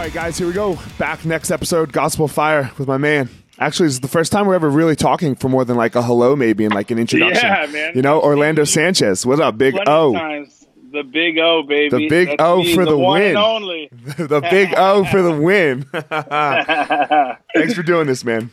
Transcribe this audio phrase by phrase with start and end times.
[0.00, 0.78] All right, guys, here we go.
[0.96, 3.28] Back next episode, Gospel Fire, with my man.
[3.58, 6.00] Actually, this is the first time we're ever really talking for more than like a
[6.00, 7.44] hello, maybe, and like an introduction.
[7.44, 7.92] Yeah, man.
[7.94, 9.26] You know, Orlando Sanchez.
[9.26, 10.14] What's up, Big O?
[10.14, 10.66] times.
[10.90, 11.90] The big O, baby.
[11.90, 13.36] The big That's O me, for the one win.
[13.36, 13.90] only.
[13.92, 15.82] the Big O for the win.
[17.54, 18.50] Thanks for doing this, man.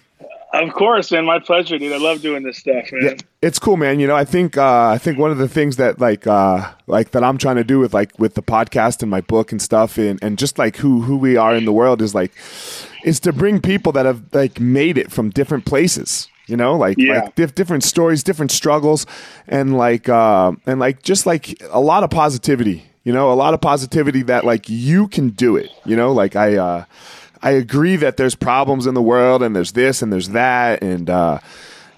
[0.54, 1.26] Of course, man.
[1.26, 1.92] My pleasure, dude.
[1.92, 3.04] I love doing this stuff, man.
[3.04, 4.00] Yeah, it's cool, man.
[4.00, 7.12] You know, I think uh, I think one of the things that like uh, like
[7.12, 9.98] that I'm trying to do with like with the podcast and my book and stuff,
[9.98, 12.32] and, and just like who who we are in the world is like
[13.04, 16.30] is to bring people that have like made it from different places.
[16.48, 17.24] You know, like Yeah.
[17.24, 19.06] like diff- different stories, different struggles,
[19.50, 22.86] and like uh, and like just like a lot of positivity.
[23.04, 25.70] You know, a lot of positivity that like you can do it.
[25.86, 26.56] You know, like I.
[26.56, 26.86] Uh,
[27.42, 31.10] I agree that there's problems in the world and there's this and there's that and
[31.10, 31.40] uh,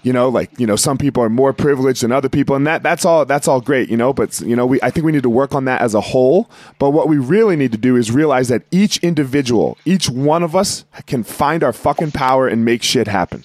[0.02, 2.82] you know like you know some people are more privileged than other people and that
[2.82, 5.22] that's all that's all great you know but you know we I think we need
[5.22, 8.10] to work on that as a whole but what we really need to do is
[8.10, 12.82] realize that each individual each one of us can find our fucking power and make
[12.82, 13.44] shit happen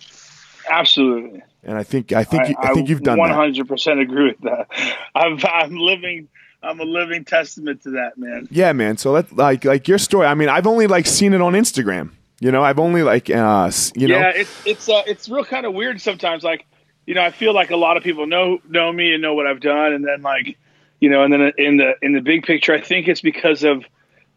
[0.70, 1.44] Absolutely.
[1.64, 4.30] and I think I think you, I, think you've done One that hundred percent agree
[4.30, 4.68] with that.
[5.14, 6.28] I'm, I'm living.
[6.66, 8.48] I'm a living testament to that, man.
[8.52, 11.42] yeah man so let like like your story I mean I've only like seen it
[11.42, 15.30] on Instagram you know I've only like uh you know yeah, it's it's uh, it's
[15.30, 16.44] real kind of weird sometimes.
[16.44, 16.66] Like,
[17.06, 19.48] you know, I feel like a lot of people know know me and know what
[19.48, 20.58] I've done, and then like,
[21.00, 23.86] you know, and then in the in the big picture, I think it's because of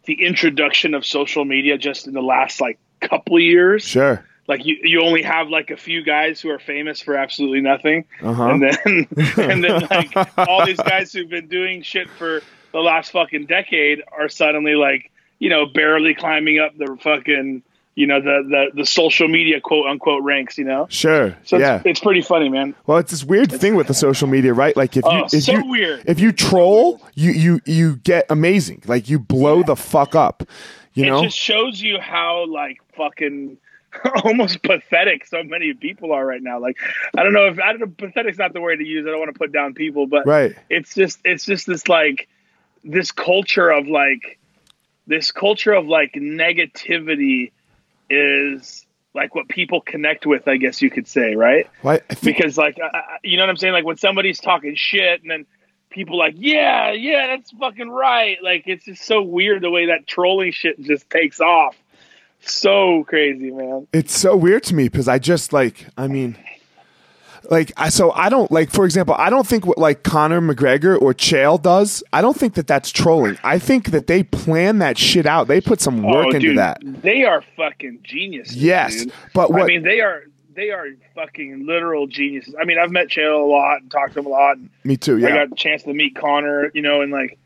[0.05, 3.83] the introduction of social media just in the last like couple years.
[3.83, 7.61] sure Like you, you only have like a few guys who are famous for absolutely
[7.61, 8.47] nothing, Uh-huh.
[8.49, 9.07] and then
[9.37, 12.41] and then like all these guys who've been doing shit for
[12.73, 17.61] the last fucking decade are suddenly like you know barely climbing up the fucking
[17.95, 20.57] you know the the the social media quote unquote ranks.
[20.57, 22.73] You know, sure so yeah it's, it's pretty funny, man.
[22.87, 24.75] Well, it's this weird thing with the social media, right?
[24.75, 26.03] Like if you Oh, if so you weird.
[26.07, 28.81] if you troll, you you you get amazing.
[28.87, 30.41] Like you blow the fuck up.
[30.95, 31.19] You know?
[31.19, 33.57] it just shows you how like fucking
[34.23, 36.59] almost pathetic so many people are right now.
[36.59, 36.77] Like
[37.17, 39.05] I don't know if I don't know pathetic's not the word to use.
[39.07, 40.55] I don't want to put down people, but Right.
[40.69, 42.27] it's just it's just this like
[42.83, 44.37] this culture of like
[45.07, 47.51] this culture of like negativity
[48.09, 51.67] is like what people connect with, I guess you could say, right?
[51.81, 51.97] Why?
[51.97, 53.73] Think, Because like I- I- you know what I'm saying?
[53.73, 55.45] Like when somebody's talking shit and then
[55.89, 58.37] people like, yeah, yeah, that's fucking right.
[58.43, 61.75] Like it's just so weird the way that trolling shit just takes off.
[62.41, 63.87] So crazy, man.
[63.93, 66.37] it's so weird to me because I just like, I mean,
[67.49, 70.99] like, I so I don't like, for example, I don't think what like Conor McGregor
[71.01, 72.03] or Chael does.
[72.13, 73.37] I don't think that that's trolling.
[73.43, 75.47] I think that they plan that shit out.
[75.47, 76.79] They put some work oh, into dude, that.
[76.83, 78.55] They are fucking geniuses.
[78.55, 79.13] Yes, dude.
[79.33, 79.63] but what?
[79.63, 80.23] I mean, they are
[80.59, 82.53] they are fucking literal geniuses.
[82.59, 84.57] I mean, I've met Chael a lot and talked to him a lot.
[84.57, 85.17] And me too.
[85.17, 87.38] Yeah I got a chance to meet Conor, you know, and like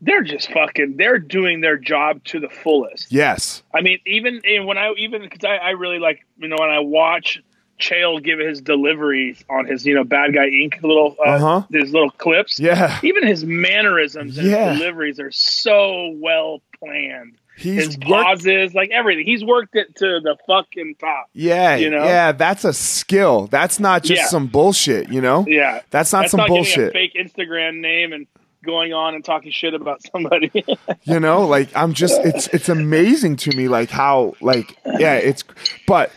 [0.00, 3.12] they're just fucking they're doing their job to the fullest.
[3.12, 3.62] yes.
[3.74, 6.80] I mean, even when I even because I, I really like you know when I
[6.80, 7.40] watch
[7.80, 11.62] Chael give his deliveries on his you know Bad Guy Inc little uh, Uh-huh.
[11.70, 12.58] his little clips.
[12.60, 12.98] Yeah.
[13.02, 14.70] Even his mannerisms and Yeah.
[14.70, 17.36] his deliveries are so well planned.
[17.56, 18.04] He's his worked.
[18.06, 19.26] pauses, like everything.
[19.26, 21.26] He's worked it to the fucking top.
[21.34, 21.76] Yeah.
[21.76, 22.04] you know?
[22.04, 22.32] Yeah.
[22.32, 23.48] That's a skill.
[23.48, 24.26] That's not just Yeah.
[24.28, 25.10] some bullshit.
[25.12, 25.44] You know.
[25.46, 26.88] Yeah, That's not that's some not bullshit.
[26.88, 28.26] a fake Instagram name and
[28.64, 30.50] going on and talking shit about somebody.
[31.04, 35.42] you know like i'm just it's it's amazing to me like how like yeah it's
[35.86, 36.10] but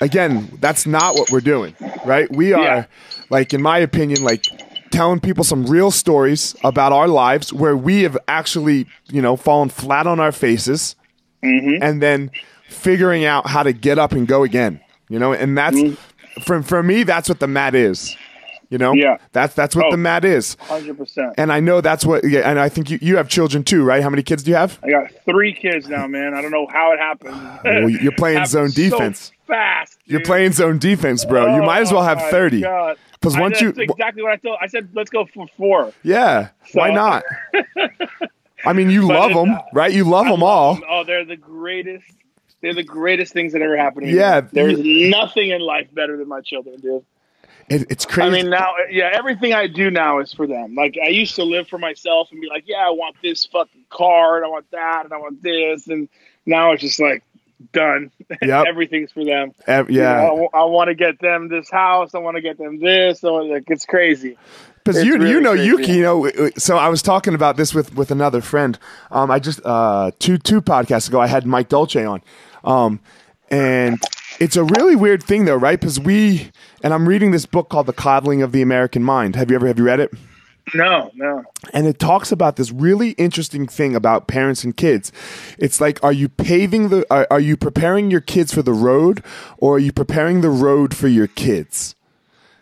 [0.00, 1.74] again that's not what we're doing
[2.04, 2.84] right we are Yeah.
[3.30, 4.44] like in my opinion like
[4.90, 9.68] telling people some real stories about our lives where we have actually you know fallen
[9.68, 10.94] flat on our faces
[11.42, 11.80] Mm-hmm.
[11.82, 12.32] and then
[12.68, 15.78] figuring out how to get up and go again you know and that's
[16.44, 18.16] for, for me that's what the mat is
[18.70, 18.92] you know.
[18.92, 19.18] Yeah.
[19.32, 19.90] that's that's what Oh.
[19.90, 21.34] the mat is Hundred percent.
[21.38, 24.02] and i know that's what yeah, and i think you, you have children too right
[24.02, 26.34] how many kids do you have I got three kids now, man.
[26.34, 27.36] I don't know how it happened.
[27.64, 29.32] Well, you're playing zone so defense.
[29.46, 29.98] fast.
[30.06, 31.54] You're playing zone defense, bro.
[31.56, 32.60] you might as well have Oh, 30.
[32.62, 32.96] God.
[33.12, 34.58] Because I- once you, exactly what I told.
[34.60, 35.92] I said, let's go for four.
[36.02, 37.24] yeah, why not?
[38.64, 39.92] I mean, you But love them, uh, right?
[39.92, 40.78] You love them all.
[40.88, 42.04] Oh, they're the greatest.
[42.60, 44.18] They're the greatest things that ever happened to me.
[44.18, 47.04] Yeah, There's nothing in life better than my children, dude.
[47.70, 48.28] It, it's crazy.
[48.28, 50.74] I mean, now, yeah, everything I do now is for them.
[50.74, 53.84] Like, I used to live for myself and be like, yeah, I want this fucking
[53.90, 55.86] car and I want that and I want this.
[55.86, 56.08] And
[56.46, 57.22] now it's just like,
[57.72, 58.10] done.
[58.42, 58.66] Yep.
[58.68, 59.52] Everything's for them.
[59.66, 62.14] Ev- You yeah, know, I, want to get them this house.
[62.14, 63.20] I want to get them this.
[63.20, 64.36] So, like, it's crazy.
[64.84, 65.66] because you you know crazy.
[65.66, 65.92] Yuki.
[65.94, 68.78] You know, so I was talking about this with with another friend.
[69.10, 72.22] Um, I just uh two two podcasts ago, I had Mike Dolce on,
[72.64, 73.00] um,
[73.50, 73.98] and
[74.40, 75.78] it's a really weird thing though, right?
[75.78, 76.50] Because we
[76.82, 79.36] and I'm reading this book called The Coddling of the American Mind.
[79.36, 80.12] Have you ever have you read it?
[80.74, 81.44] No, no.
[81.72, 85.12] and it talks about this really interesting thing about parents and kids.
[85.58, 89.22] It's like, are you paving the, are, are you preparing your kids for the road,
[89.58, 91.94] or are you preparing the road for your kids?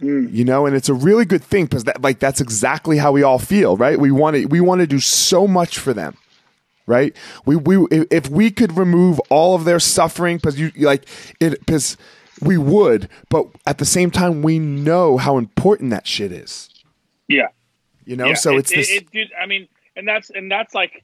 [0.00, 0.28] Hmm.
[0.30, 3.22] You know, and it's a really good thing because that, like, that's exactly how we
[3.22, 3.98] all feel, right?
[3.98, 6.16] We want to, we want to do so much for them,
[6.86, 7.14] right?
[7.44, 11.06] We, we, if- we could remove all of their suffering, because you like
[11.40, 11.96] it, because
[12.42, 16.68] we would, but at the same time, we know how important that shit is.
[17.28, 17.48] Yeah.
[18.04, 18.34] You know, yeah.
[18.34, 18.90] so it, it's this.
[18.90, 19.66] It, it, dude, I mean,
[19.96, 21.02] and that's and that's like,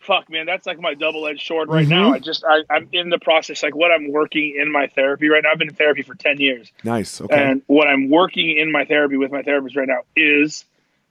[0.00, 1.90] fuck, man, that's like my double edged sword right Mm-hmm.
[1.94, 2.12] now.
[2.14, 5.42] I just I, I'm in the process, like what I'm working in my therapy right
[5.44, 5.52] now.
[5.52, 7.20] I've been in therapy for ten years, nice.
[7.20, 7.32] Okay.
[7.36, 10.64] and what I'm working in my therapy with my therapist right now is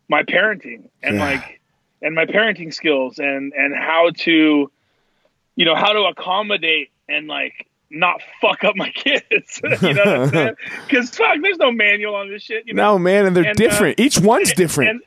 [0.10, 1.24] my parenting and Yeah.
[1.24, 1.61] like
[2.01, 4.72] and my parenting skills and and how to,
[5.55, 9.62] you know, how to accommodate and like not fuck up my kids.
[9.81, 10.55] you know what I'm saying?
[10.88, 12.67] Because fuck, there's no manual on this shit.
[12.67, 12.93] You know?
[12.93, 14.00] No, man, and they're And, uh, different.
[14.00, 14.89] Each one's different.
[14.89, 15.01] And,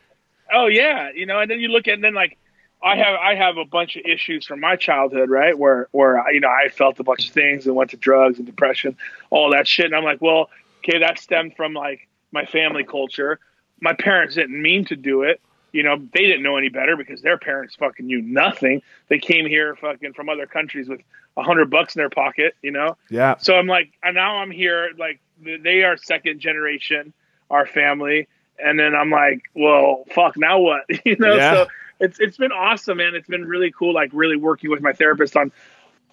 [0.52, 2.38] oh yeah, you know, and then you look at and then like
[2.82, 5.58] I have I have a bunch of issues from my childhood, right?
[5.58, 8.46] Where where you know I felt a bunch of things and went to drugs and
[8.46, 8.96] depression,
[9.30, 13.38] all that shit, and I'm like, well, okay, that stemmed from like my family culture.
[13.80, 15.40] My parents didn't mean to do it.
[15.74, 18.80] You know, they didn't know any better because their parents fucking knew nothing.
[19.08, 21.00] They came here fucking from other countries with
[21.36, 22.54] a hundred bucks in their pocket.
[22.62, 23.36] You know, yeah.
[23.38, 27.12] so I'm like, and now I'm here, like they are second generation,
[27.50, 28.28] our family,
[28.64, 30.82] and then I'm like, well, fuck, now what?
[31.04, 31.52] you know, Yeah.
[31.52, 31.66] so
[31.98, 33.16] it's it's been awesome, man.
[33.16, 35.50] It's been really cool, like really working with my therapist on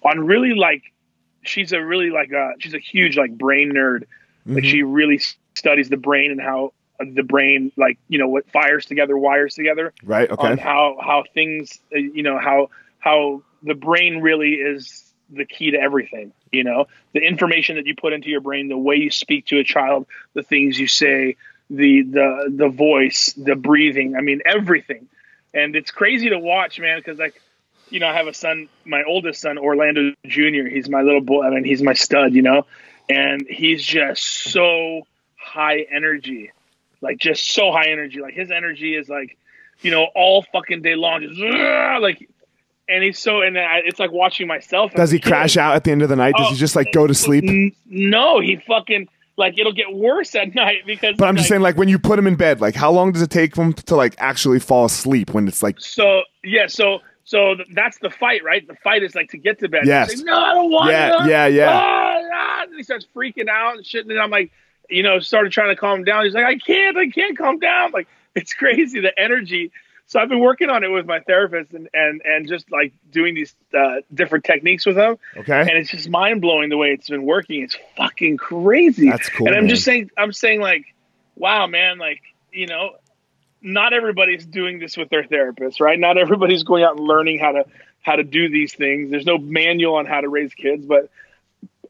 [0.02, 0.82] on really like
[1.42, 4.06] she's a really like uh she's a huge like brain nerd.
[4.44, 4.70] Like Mhm.
[4.70, 5.20] she really
[5.54, 6.72] studies the brain and how
[7.04, 10.30] the brain like you know what fires together, wires together Right.
[10.30, 10.62] on Okay.
[10.62, 15.78] how how things uh, you know how how the brain really is the key to
[15.78, 19.46] everything you know the information that you put into your brain the way you speak
[19.46, 21.36] to a child the things you say
[21.70, 25.08] the the the voice the breathing i mean everything
[25.54, 27.40] and it's crazy to watch man because like
[27.90, 30.66] you know, I have a son, my oldest son, Orlando Jr.
[30.70, 31.44] He's my little boy.
[31.44, 32.64] I mean, he's my stud, you know,
[33.08, 35.02] and he's just so
[35.36, 36.52] high energy,
[37.02, 38.20] like just so high energy.
[38.20, 39.36] Like his energy is like,
[39.82, 41.38] you know, all fucking day long, just
[42.00, 42.28] like,
[42.88, 44.92] and he's so, and I, it's like watching myself.
[44.94, 46.34] Does he crash out at the end of the night?
[46.36, 47.74] Does Oh, he just like go to sleep?
[47.86, 51.16] No, he fucking like it'll get worse at night because.
[51.16, 53.12] But I'm just like, saying, like when you put him in bed, like how long
[53.12, 57.00] does it take him to like actually fall asleep when it's like So yeah, so
[57.24, 58.66] so th- that's the fight, right?
[58.66, 59.82] The fight is like to get to bed.
[59.86, 60.16] Yes.
[60.16, 61.30] Like, no, I don't want Yeah, to.
[61.30, 61.68] yeah, yeah.
[61.72, 62.62] Ah, ah.
[62.64, 64.06] And he starts freaking out and shit.
[64.06, 64.50] And I'm like,
[64.92, 66.24] you know, started trying to calm him down.
[66.24, 67.92] He's like, I can't, I can't calm down.
[67.92, 69.72] Like it's crazy the energy.
[70.06, 73.34] So I've been working on it with my therapist and and and just like doing
[73.34, 75.16] these uh, different techniques with him.
[75.36, 75.60] okay?
[75.60, 77.62] And it's just mind blowing the way it's been working.
[77.62, 79.08] It's fucking crazy.
[79.08, 79.70] That's cool, And I'm man.
[79.70, 80.84] just saying, I'm saying like,
[81.34, 82.20] wow, man, like
[82.52, 82.90] you know,
[83.62, 85.98] not everybody's doing this with their therapist, right?
[85.98, 87.64] Not everybody's going out and learning how to
[88.02, 89.10] how to do these things.
[89.10, 91.08] There's no manual on how to raise kids, but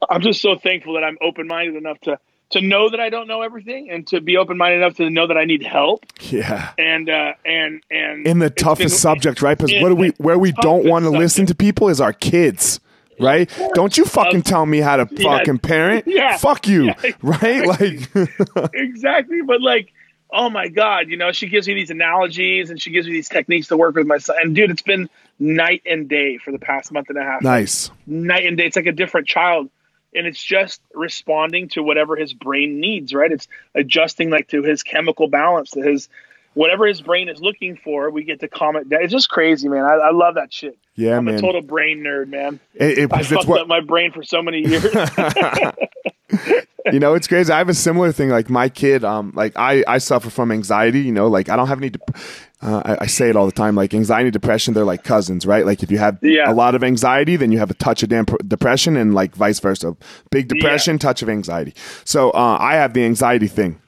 [0.09, 2.19] I'm just so thankful that I'm open minded enough to
[2.53, 5.27] to know that I don't know everything and to be open minded enough to know
[5.27, 6.05] that I need help.
[6.21, 6.73] yeah.
[6.79, 9.57] And uh, and and In the toughest been- subject, right?
[9.59, 12.13] Because in what do we where we don't want to listen to people is our
[12.13, 12.81] kids.
[13.21, 13.49] Right?
[13.75, 15.39] Don't you fucking tell me how to Yeah.
[15.39, 16.07] fucking parent.
[16.09, 16.39] Yeah.
[16.39, 16.87] Fuck you.
[16.87, 17.65] Yeah, Right?
[17.67, 18.11] Like
[18.75, 19.43] exactly.
[19.43, 19.93] But like,
[20.33, 23.29] oh my god, you know, she gives me these analogies and she gives me these
[23.29, 24.37] techniques to work with my son.
[24.43, 27.43] And dude, it's been night and day for the past month and a half.
[27.43, 27.91] nice.
[28.07, 28.65] Night and day.
[28.67, 29.69] It's like a different child.
[30.15, 33.33] And it's just responding to whatever his brain needs, right?
[33.33, 36.09] It's adjusting like to his chemical balance, to his
[36.55, 38.11] whatever his brain is looking for.
[38.11, 39.03] We get to comment down.
[39.03, 39.85] It's just crazy, man.
[39.85, 40.77] I, I love that shit.
[40.95, 41.37] Yeah, I'm man.
[41.37, 42.61] a total brain nerd, man.
[42.75, 44.85] It, it, I fucked what up my brain for so many years.
[46.93, 47.53] you know, it's crazy.
[47.53, 48.31] I have a similar thing.
[48.31, 51.01] Like my kid, um, like I, I suffer from anxiety.
[51.01, 51.91] You know, like I don't have any.
[51.91, 52.17] Dep-
[52.65, 53.75] uh, I, I say it all the time.
[53.75, 55.67] Like anxiety, depression, they're like cousins, right?
[55.67, 56.51] Like if you have Yeah.
[56.51, 59.61] a lot of anxiety, then you have a touch of damn depression, and like vice
[59.61, 59.97] versa.
[60.31, 61.75] Big depression, touch of anxiety.
[62.05, 63.81] So uh, I have the anxiety thing,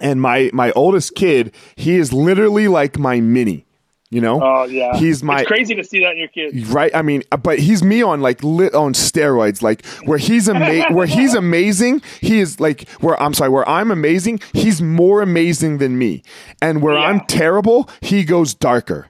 [0.00, 3.64] and my my oldest kid, he is literally like my mini.
[4.10, 6.66] You know, oh yeah, he's my It's crazy to see that in your kids.
[6.70, 6.90] right?
[6.94, 9.60] I mean uh, but he's me on like lit on steroids.
[9.60, 13.90] Like where he's ama- where he's amazing he is like where i'm sorry where i'm
[13.90, 16.22] amazing he's more amazing than me.
[16.62, 17.00] And where Yeah.
[17.08, 19.08] i'm terrible he goes darker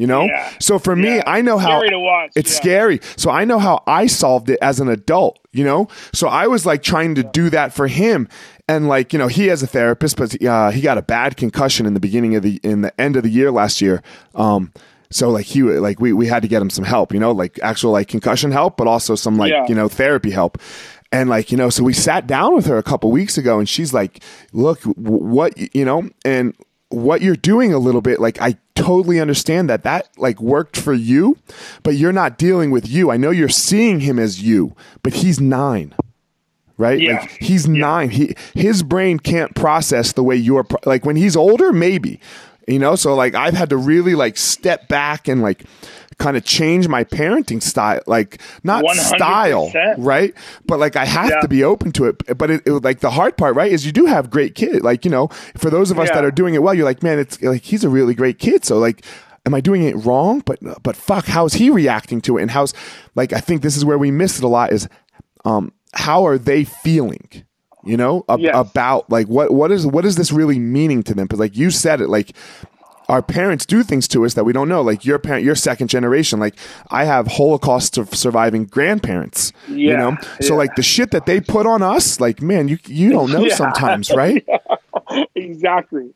[0.00, 0.24] you know?
[0.24, 0.50] Yeah.
[0.58, 1.22] so for me Yeah.
[1.26, 2.60] i know how Scary to watch, it's yeah.
[2.60, 3.00] scary.
[3.16, 5.88] So i know how i solved it as an adult you know?
[6.12, 8.28] So i was like trying to do that for him.
[8.68, 11.86] And like you know he has a therapist but uh, he got a bad concussion
[11.86, 14.00] in the beginning of the in the end of the year last year.
[14.34, 14.72] Um
[15.10, 17.32] so like he like we we had to get him some help you know?
[17.32, 20.58] Like actual like concussion help but also some like you know therapy help.
[21.12, 23.68] And like you know so we sat down with her a couple weeks ago and
[23.68, 26.08] she's like look w- what you know?
[26.24, 26.54] And
[26.90, 30.94] what you're doing a little bit like i totally understand that that like worked for
[30.94, 31.36] you
[31.82, 33.10] but you're not dealing with you.
[33.10, 35.94] I know you're seeing him as you but he's nine
[36.78, 36.98] right?
[36.98, 37.20] Yeah.
[37.20, 38.08] like he's nine.
[38.08, 42.20] He his brain can't process the way you're pro- like when he's older maybe
[42.66, 42.96] you know?
[42.96, 45.64] So like i've had to really like step back and like
[46.20, 48.94] kind of change my parenting style like not 100%.
[49.16, 50.32] style right
[50.66, 51.40] but like i have Yeah.
[51.40, 53.92] to be open to it but it, it like the hard part right is you
[53.92, 56.16] do have great kids like you know for those of us Yeah.
[56.16, 58.64] that are doing it well you're like man it's like he's a really great kid
[58.64, 59.04] so like
[59.46, 62.74] am i doing it wrong but but fuck how's he reacting to it and how's
[63.14, 64.88] like i think this is where we miss it a lot is
[65.46, 67.28] um how are they feeling
[67.82, 68.54] you know ab- Yes.
[68.54, 71.70] about like what what is what is this really meaning to them because like you
[71.70, 72.36] said it like
[73.10, 75.88] our parents do things to us that we don't know like your parent your second
[75.88, 76.54] generation like
[76.90, 80.58] i have holocaust of surviving grandparents Yeah, you know so yeah.
[80.58, 83.54] like the shit that they put on us like man you you don't know Yeah.
[83.56, 84.46] sometimes right
[85.34, 86.10] exactly,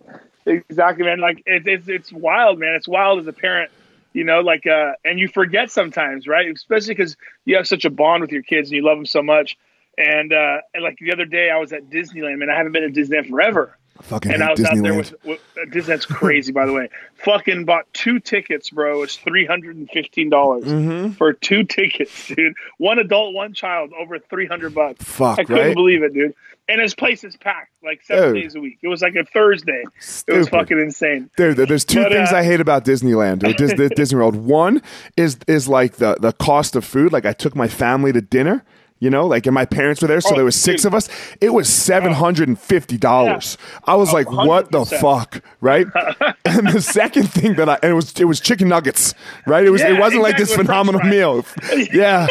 [0.46, 1.18] exactly, man.
[1.20, 2.74] Like it, it's it's wild, man.
[2.74, 3.70] It's wild as a parent,
[4.12, 4.40] you know.
[4.40, 6.46] Like uh, and you forget sometimes, right?
[6.54, 9.22] Especially because you have such a bond with your kids and you love them so
[9.22, 9.56] much.
[9.98, 12.50] And uh, and like the other day, I was at Disneyland, man.
[12.50, 13.76] I haven't been to Disneyland forever.
[14.02, 16.88] Fucking and I was out there disneyland with, with uh, Disneyland's crazy, by the way.
[17.24, 19.02] Fucking bought two tickets, bro.
[19.02, 21.12] It's three hundred and fifteen dollars Mm-hmm.
[21.12, 22.54] for two tickets, dude.
[22.78, 25.02] One adult, one child, over three hundred bucks.
[25.04, 25.74] Fuck, I couldn't right?
[25.74, 26.34] believe it, dude.
[26.68, 28.42] And his place is packed like seven Dude.
[28.42, 28.78] days a week.
[28.82, 29.84] It was like a Thursday.
[30.26, 31.28] It was fucking insane.
[31.36, 34.34] There- there's two But, things uh, I hate about Disneyland or Dis- Disney World.
[34.36, 34.80] One
[35.16, 37.12] is is like the the cost of food.
[37.12, 38.64] Like I took my family to dinner,
[39.04, 40.90] you know, like and my parents were there, so Oh, there was six dude.
[40.90, 41.08] of us.
[41.40, 43.58] It was seven hundred and fifty dollars.
[43.84, 45.86] I was like, what the fuck, right?
[46.46, 49.14] and the second thing that I and it was it was chicken nuggets,
[49.46, 49.64] right?
[49.64, 51.44] It was it wasn't like this phenomenal meal.
[51.92, 52.26] Yeah,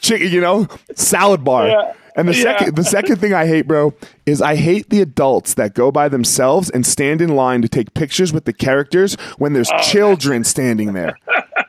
[0.00, 1.68] chicken, you know, salad bar.
[1.68, 1.92] Yeah.
[2.16, 2.42] And the Yeah.
[2.58, 3.92] second the second thing I hate, bro,
[4.24, 7.92] is I hate the adults that go by themselves and stand in line to take
[7.94, 11.14] pictures with the characters when there's Oh, children standing there.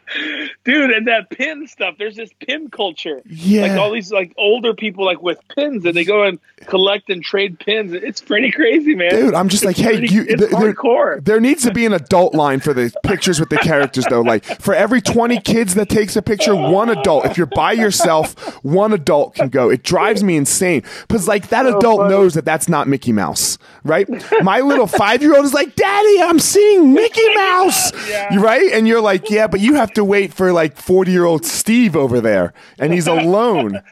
[0.66, 1.96] dude, and that pin stuff.
[1.98, 3.22] There's this pin culture.
[3.26, 3.62] Yeah.
[3.68, 7.24] like all these like older people like with pins, and they go and collect and
[7.24, 7.94] trade pins.
[7.94, 9.12] It's pretty crazy, man.
[9.12, 11.24] Dude, I'm just It's like, hey, pretty- you, it's th- there, hardcore.
[11.24, 14.22] there needs to be an adult line for the pictures with the characters, though.
[14.22, 17.26] Like, for every 20 kids that takes a picture, one adult.
[17.26, 19.70] If you're by yourself, one adult can go.
[19.70, 22.10] It drives me insane because, like, that adult funny.
[22.10, 24.08] knows that that's not Mickey Mouse, right?
[24.42, 28.34] My little five year old is like, Daddy, I'm seeing Mickey Mouse, Yeah.
[28.34, 28.72] You right?
[28.74, 31.96] And you're like, yeah, but you have to wait for like 40 year old Steve
[31.96, 33.84] over there, and he's alone.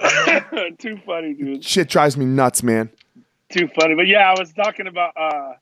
[0.78, 1.64] Too funny, dude.
[1.64, 2.90] Shit drives me nuts, man.
[3.50, 3.94] Too funny.
[3.94, 5.54] But yeah, I was talking about uh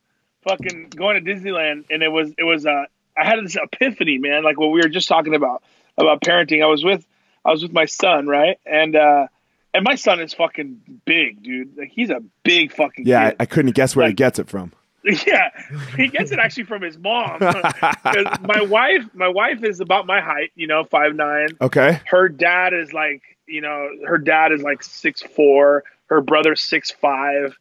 [0.46, 2.84] fucking going to Disneyland and it was it was uh
[3.16, 5.62] I had this epiphany, man, like what we were just talking about
[5.96, 6.62] about parenting.
[6.62, 7.06] I was with
[7.44, 8.58] I was with my son, right?
[8.66, 9.28] And uh
[9.72, 11.76] and my son is fucking big, dude.
[11.78, 13.36] Like he's a big fucking Yeah, I, kid.
[13.40, 14.72] I couldn't guess where he gets it from.
[15.26, 15.50] Yeah,
[15.96, 17.38] he gets it actually from his mom.
[17.40, 21.48] my wife, my wife is about my height, you know, five nine.
[21.60, 22.00] Okay.
[22.06, 25.84] Her dad is like, you know, her dad is like six four.
[26.06, 27.56] Her brother's six five.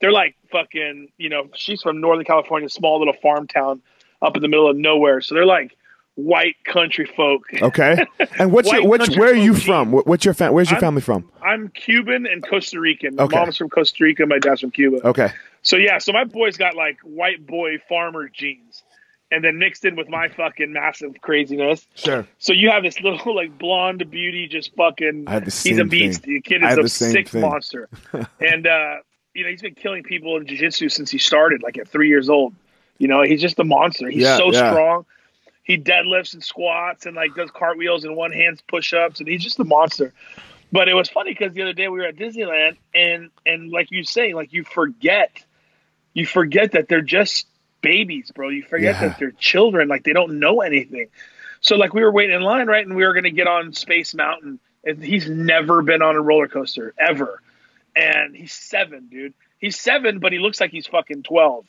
[0.00, 3.80] They're like fucking, you know, she's from Northern California, small little farm town
[4.20, 5.20] up in the middle of nowhere.
[5.20, 5.76] So they're like
[6.16, 7.44] white country folk.
[7.62, 8.04] Okay.
[8.38, 9.92] And what's your country where are you from?
[9.92, 11.30] What- What's your fam- where's your I'm- family from?
[11.42, 13.14] I'm Cuban and Costa Rican.
[13.16, 13.36] My Okay.
[13.38, 14.26] mom's from Costa Rica.
[14.26, 15.06] My dad's from Cuba.
[15.06, 15.30] Okay.
[15.62, 18.82] So yeah, so my boy's got like white boy farmer jeans,
[19.30, 21.86] and then mixed in with my fucking massive craziness.
[21.94, 22.26] Sure.
[22.38, 25.24] So you have this little like blonde beauty, just fucking.
[25.26, 26.22] I have the same he's a beast.
[26.22, 26.34] thing.
[26.34, 27.40] The kid is a sick thing.
[27.42, 27.88] monster,
[28.40, 28.96] and uh,
[29.34, 32.28] you know he's been killing people in jiu-jitsu since he started, like at three years
[32.28, 32.54] old.
[32.98, 34.08] You know he's just a monster.
[34.08, 34.70] He's Yeah, so yeah.
[34.72, 35.06] strong.
[35.64, 39.60] He deadlifts and squats and like does cartwheels and one hands push-ups, and he's just
[39.60, 40.12] a monster.
[40.72, 43.92] But it was funny because the other day we were at Disneyland, and and like
[43.92, 45.30] you say, like you forget,
[46.14, 47.46] you forget that they're just
[47.80, 48.48] babies, bro.
[48.50, 49.08] You forget Yeah.
[49.08, 51.08] that they're children, like they don't know anything.
[51.60, 54.14] So like we were waiting in line, right, and we were gonna get on Space
[54.14, 57.40] Mountain, and he's never been on a roller coaster ever,
[57.96, 59.34] and he's seven, dude.
[59.58, 61.66] He's seven, but he looks like he's fucking twelve,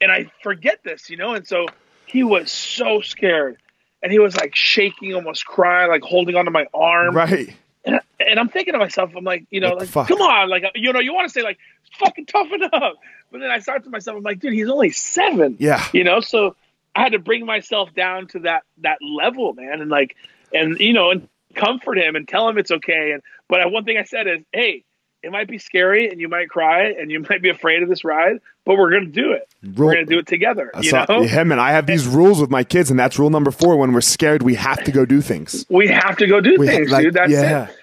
[0.00, 1.66] and I forget this, you know, and so
[2.06, 3.56] he was so scared.
[4.04, 7.14] And he was like shaking, almost crying, like holding onto my arm.
[7.14, 7.54] Right.
[7.84, 10.08] And, I, and I'm thinking to myself, I'm like, you know, like, fuck?
[10.08, 11.58] come on, like, you know, you want to say like,
[11.98, 12.94] fucking toughen up,
[13.30, 15.84] but then I start to myself, I'm like, dude, he's only seven, Yeah.
[15.92, 16.54] you know, so
[16.94, 20.14] I had to bring myself down to that that level, man, and like,
[20.54, 23.12] and you know, and comfort him and tell him it's okay.
[23.12, 24.84] And but one thing I said is, hey,
[25.22, 28.04] it might be scary and you might cry and you might be afraid of this
[28.04, 29.48] ride, but we're gonna do it.
[29.62, 30.70] Rule- We're gonna do it together.
[30.80, 33.30] You So, know, yeah, man, I have these rules with my kids, and that's rule
[33.30, 33.76] number four.
[33.76, 35.64] When we're scared, we have to go do things.
[35.70, 37.14] we have to go do We ha- things, like, dude.
[37.14, 37.68] That's yeah.
[37.68, 37.76] it.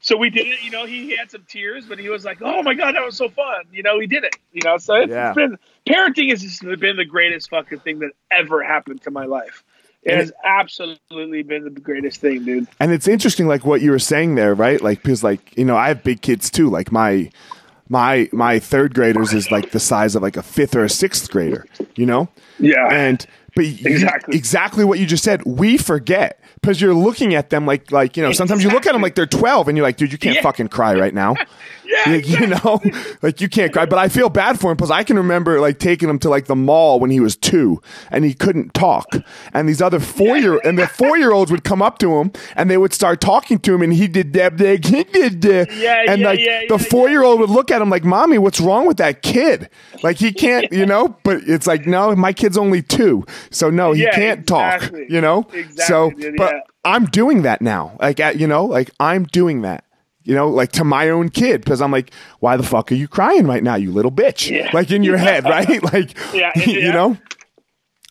[0.00, 0.62] So we did it.
[0.62, 3.02] You know, he, he had some tears, but he was like, "Oh my god, that
[3.02, 4.36] was so fun!" You know, he did it.
[4.52, 5.28] You know, so it's, Yeah.
[5.30, 9.24] it's been parenting has just been the greatest fucking thing that ever happened to my
[9.24, 9.64] life.
[10.04, 12.66] It And has absolutely been the greatest thing, dude.
[12.80, 14.80] And it's interesting, like what you were saying there, right?
[14.80, 16.68] Like because, like you know, I have big kids too.
[16.70, 17.30] Like my
[17.88, 21.30] my my third graders is like the size of like a fifth or a sixth
[21.30, 21.66] grader.
[21.96, 22.28] You know.
[22.58, 24.36] Yeah, and but you- Exactly.
[24.36, 28.22] exactly what you just said we forget because you're looking at them like like you
[28.22, 30.36] know sometimes you look at them like they're 12 and you're like dude you can't
[30.36, 30.42] Yeah.
[30.42, 31.34] fucking cry right now
[31.86, 32.80] yeah, you, you know?
[33.22, 35.78] Like you can't cry but i feel bad for him because i can remember like
[35.78, 39.06] taking him to like the mall when he was two and he couldn't talk.
[39.52, 42.32] And these other four year and the four year olds would come up to him
[42.56, 45.72] and they would start talking to him and he did that he did that.
[45.74, 48.38] Yeah, and yeah, like yeah, the four year old would look at him like mommy
[48.38, 49.68] what's wrong with that kid?
[50.02, 51.16] Like he can't you know?
[51.22, 55.46] But it's like no my kid's only two so no he can't talk you know?
[55.52, 57.96] Exactly, so dude, but i'm doing that now.
[58.00, 58.64] Like at, you know?
[58.64, 59.84] Like i'm doing that
[60.24, 63.06] you know, like to my own kid, because I'm like, why the fuck are you
[63.08, 64.50] crying right now, you little bitch?
[64.50, 64.70] Yeah.
[64.72, 65.82] Like in your head, right?
[65.92, 66.92] Like, Yeah, you yeah.
[66.92, 67.16] know,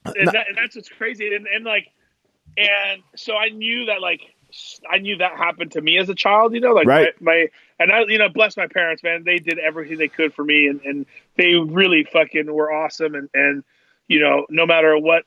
[0.06, 1.34] and, that, and that's what's crazy.
[1.34, 1.88] And, and like,
[2.58, 4.22] and so I knew that like
[4.90, 6.54] I knew that happened to me as a child.
[6.54, 7.10] You know, like Right.
[7.20, 7.48] my, my
[7.80, 9.24] and I you know bless my parents, man.
[9.26, 11.06] They did everything they could for me, and and
[11.38, 13.16] they really fucking were awesome.
[13.16, 13.64] And and
[14.08, 15.24] you know, no matter what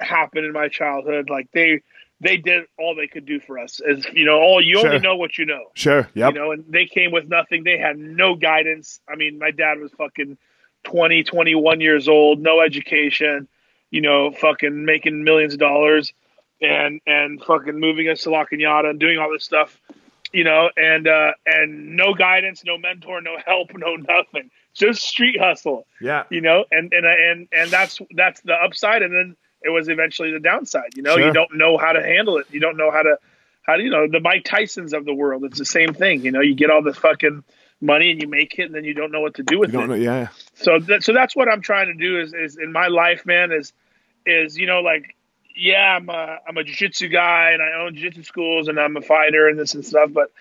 [0.00, 1.82] happened in my childhood, like they
[2.20, 3.80] they did all they could do for us.
[3.80, 4.88] As you know, all you Sure.
[4.88, 5.64] only know what you know.
[5.74, 6.28] sure, Yeah.
[6.28, 7.64] You know, and they came with nothing.
[7.64, 9.00] They had no guidance.
[9.08, 10.38] I mean, my dad was fucking
[10.84, 13.48] 20, 21 years old, no education,
[13.90, 16.12] you know, fucking making millions of dollars
[16.60, 19.80] and and fucking moving us to La Cañada and doing all this stuff,
[20.32, 24.50] you know, and uh and no guidance, no mentor, no help, no nothing.
[24.74, 29.12] Just street hustle, yeah, you know, and and and and that's that's the upside and
[29.14, 31.16] then it was eventually the downside, you know.
[31.16, 31.26] Sure.
[31.26, 32.46] You don't know how to handle it.
[32.50, 33.18] You don't know how to
[33.62, 35.44] how do you know the Mike Tysons of the world?
[35.44, 36.24] It's the same thing.
[36.24, 37.42] You know, you get all the fucking
[37.80, 39.86] money and you make it, and then you don't know what to do with it.
[39.86, 42.88] know, yeah, So that, so that's what I'm trying to do is is in my
[42.88, 43.52] life, man.
[43.52, 43.72] Is
[44.26, 45.16] is you know like
[45.56, 49.00] yeah, I'm a I'm a jiu-jitsu guy and I own jiu-jitsu schools and I'm a
[49.00, 50.32] fighter and this and stuff, but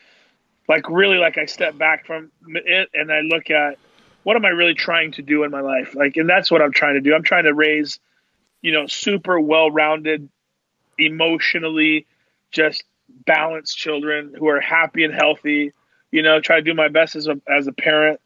[0.67, 3.77] like really like I step back from it and I look at
[4.23, 5.95] what am I really trying to do in my life?
[5.95, 7.13] Like and that's what I'm trying to do.
[7.13, 7.99] I'm trying to raise,
[8.63, 10.27] you know, super well-rounded
[10.97, 12.07] emotionally
[12.51, 12.83] just
[13.25, 15.73] balanced children who are happy and healthy.
[16.11, 18.19] You know, try to do my best as a as a parent.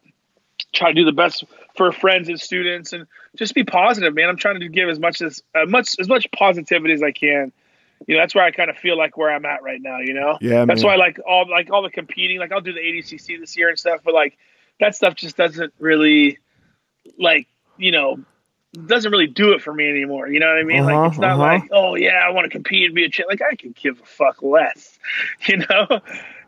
[0.73, 1.43] Try to do the best
[1.75, 4.29] for friends and students, and just be positive, man.
[4.29, 7.51] I'm trying to give as much as uh, much as much positivity as I can.
[8.05, 9.99] You know, that's where I kind of feel like where I'm at right now.
[9.99, 10.91] You know, Yeah, That's man.
[10.91, 12.39] why like all like all the competing.
[12.39, 14.37] Like I'll do the ADCC this year and stuff, but like
[14.79, 16.37] that stuff just doesn't really
[17.17, 17.47] like
[17.77, 18.19] you know
[18.85, 20.27] doesn't really do it for me anymore.
[20.27, 20.81] You know what I mean?
[20.81, 21.41] Uh-huh, like it's not uh-huh.
[21.41, 23.29] like oh yeah, I want to compete and be a champ.
[23.29, 24.99] Like I can give a fuck less,
[25.47, 25.87] you know.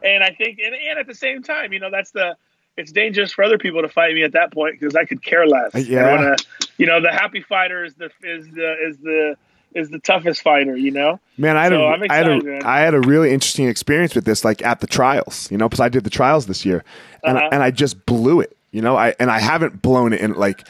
[0.04, 2.36] And I think and, and at the same time, you know, that's the
[2.78, 5.46] it's dangerous for other people to fight me at that point because I could care
[5.46, 5.76] less.
[5.76, 6.16] Uh, yeah.
[6.16, 6.36] Wanna,
[6.78, 9.38] you know, the happy fighter is the is the is the
[9.76, 10.76] is the toughest fighter.
[10.76, 11.20] You know.
[11.38, 12.64] Man, I had, So a, I'm I, had excited, a, man.
[12.64, 15.82] I had a really interesting experience with this, like at the trials, you know, because
[15.82, 16.84] I did the trials this year,
[17.24, 17.50] and Uh-huh.
[17.52, 20.66] and I just blew it, you know, I and I haven't blown it in like,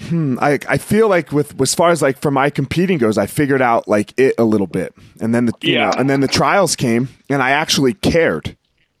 [0.00, 3.26] hmm, I I feel like with as far as like for my competing goes, I
[3.26, 5.86] figured out like it a little bit, and then the you Yeah.
[5.86, 8.56] know, and then the trials came, and I actually cared.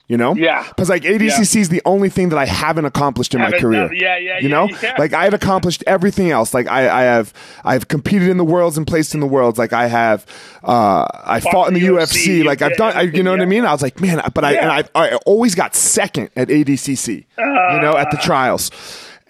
[0.06, 0.64] You know, Yeah.
[0.68, 3.88] because like ADCC is the only thing that I haven't accomplished in my Haven't career.
[3.88, 4.94] done- yeah, yeah, You yeah, know, yeah.
[4.98, 6.52] like I had accomplished everything else.
[6.52, 7.32] Like I, I have,
[7.64, 9.58] I've competed in the worlds and placed in the worlds.
[9.58, 10.26] Like I have,
[10.62, 12.42] uh, I fought in the in the UFC.
[12.42, 13.64] UFC, Like I've done, I, you know what I mean?
[13.64, 14.82] I was like, man, but I, and Yeah.
[14.94, 17.24] I, I always got second at ADCC.
[17.38, 18.70] you know, at the trials.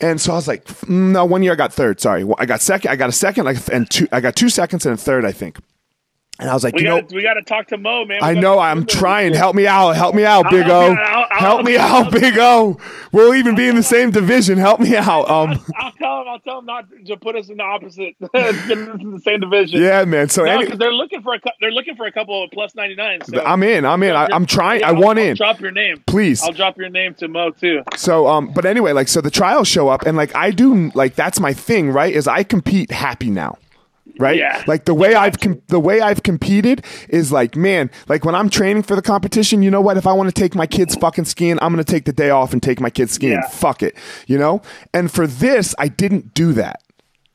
[0.04, 1.98] And so I was like, mm, no, one year I got third.
[1.98, 2.90] Sorry, I got second.
[2.90, 4.06] I got a second, and two.
[4.12, 5.56] I got two seconds and a third, I think.
[6.40, 8.18] And I was like, We you got know, we got to talk to Mo, man.
[8.20, 9.34] We I know I'm trying.
[9.34, 9.92] Help me out.
[9.92, 10.92] Help me out, Big O.
[10.92, 12.10] I'll- I'll Help me out.
[12.12, 12.76] Big O.
[13.12, 14.58] We'll even be in the same division.
[14.58, 15.28] Help me out.
[15.30, 16.28] Um, I'll tell him.
[16.28, 19.80] I'll tell him not to put us in the opposite, in the same division.
[19.80, 20.28] yeah, man.
[20.28, 22.94] So No, any, they're looking for a they're looking for a couple of plus ninety
[22.96, 23.20] nine.
[23.24, 23.84] So I'm in.
[23.84, 24.14] I'm in.
[24.16, 24.80] I, I'm trying.
[24.80, 25.36] Yeah, I want I'll in.
[25.36, 26.42] Drop your name, Please.
[26.42, 27.82] I'll drop your name to Mo too.
[27.96, 31.14] So, um, but anyway, like, so the trials show up, and like, I do, like,
[31.14, 32.12] that's my thing, right?
[32.12, 33.56] Is I compete happy now,
[34.18, 34.36] right?
[34.38, 34.62] Yeah.
[34.66, 38.48] Like the way I've com- the way I've competed is like, man, like when I'm
[38.50, 39.96] training for the competition, you know what?
[39.96, 42.52] If I want to take my kids fucking skiing, I'm gonna take the day off
[42.52, 43.32] and take my kids skiing.
[43.32, 43.48] Yeah.
[43.48, 43.96] Fuck it,
[44.26, 44.62] you know.
[44.92, 46.80] And for this, I didn't do that.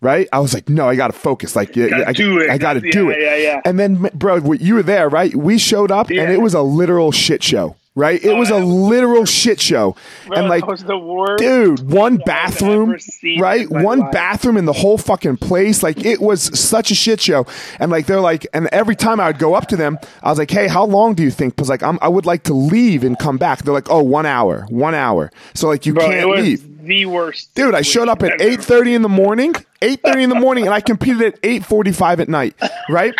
[0.01, 1.57] Right, I was like, no, I got to focus.
[1.57, 2.49] Like, yeah, Gotta I, do it.
[2.49, 3.17] I got to Yeah, do it.
[3.19, 3.59] yeah, yeah.
[3.65, 5.35] And then, bro, you were there, right?
[5.35, 7.75] We showed up, and it was a literal shit show.
[7.99, 9.95] Right, it was a literal shit show,
[10.27, 11.39] Bro, and like was the worst.
[11.43, 12.95] dude one bathroom
[13.39, 13.69] right?
[13.69, 14.11] one life.
[14.13, 15.83] bathroom in the whole fucking place.
[15.83, 17.45] Like it was such a shit show.
[17.77, 20.39] And like they're like and every time i would go up to them i was
[20.39, 21.55] like hey how long do you think?
[21.57, 23.63] Because like I'm, i would like to leave and come back.
[23.63, 25.29] They're like oh one hour one hour.
[25.53, 26.85] So like you Bro, can't was leave.
[26.87, 27.53] the worst.
[27.53, 30.79] dude i showed up at 8.30 in the morning 8.30 in the morning and i
[30.79, 32.55] competed at 8.45 at night
[32.89, 33.13] right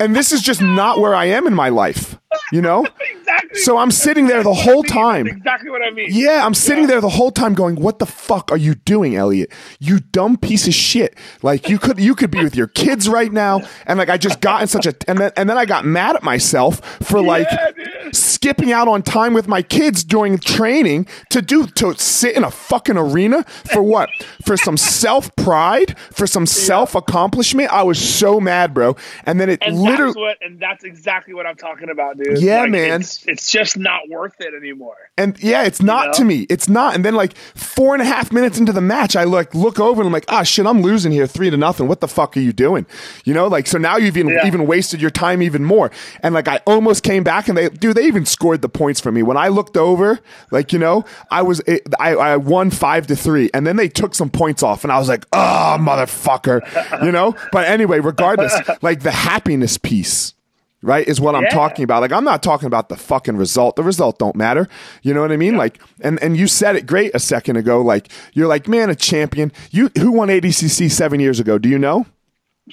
[0.00, 2.18] and this is just not where i am in my life
[2.52, 2.84] you know
[3.18, 3.60] Exactly.
[3.60, 6.08] so i'm sitting there the whole time That's exactly what I mean.
[6.10, 6.88] yeah, I'm sitting Yeah.
[6.90, 9.52] there the whole time going, "What the fuck are you doing, Elliot?
[9.80, 11.16] You dumb piece of shit!
[11.42, 14.40] Like you could you could be with your kids right now." And like I just
[14.40, 17.48] got in such a and then and then I got mad at myself for like
[17.76, 17.85] dude.
[18.12, 22.50] Skipping out on time with my kids during training to do to sit in a
[22.50, 24.08] fucking arena for what?
[24.44, 27.72] For some self pride, for some self accomplishment.
[27.72, 28.96] I was so mad, bro.
[29.24, 32.40] And then it And literally that's what, and that's exactly what I'm talking about, dude.
[32.40, 33.00] Yeah, Like, man.
[33.00, 34.96] It's, it's just not worth it anymore.
[35.16, 36.12] And yeah, it's not know?
[36.14, 36.46] to me.
[36.48, 36.94] It's not.
[36.94, 40.00] And then like four and a half minutes into the match, I like look over
[40.00, 41.88] and I'm like, ah, shit, I'm losing here three to nothing.
[41.88, 42.86] What the fuck are you doing?
[43.24, 44.46] You know, like so now you've even Yeah.
[44.46, 45.90] even wasted your time even more.
[46.22, 49.10] And like I almost came back and they, dude, they even scored the points for
[49.10, 49.22] me.
[49.22, 50.20] When I looked over.
[50.50, 51.60] Like you know, I was
[51.98, 54.98] I I won five to three, and then they took some points off, and I
[54.98, 57.34] was like, oh motherfucker, you know.
[57.52, 60.34] But anyway, regardless, like the happiness piece
[60.82, 62.02] right is what i'm talking about.
[62.02, 63.76] Like i'm not talking about the fucking result.
[63.76, 64.68] The result don't matter.
[65.02, 65.56] You know what i mean?
[65.56, 67.80] Like and and you said it great a second ago.
[67.80, 69.52] Like you're like man a champion.
[69.70, 71.58] You who won adcc seven years ago?
[71.58, 72.06] Do you know?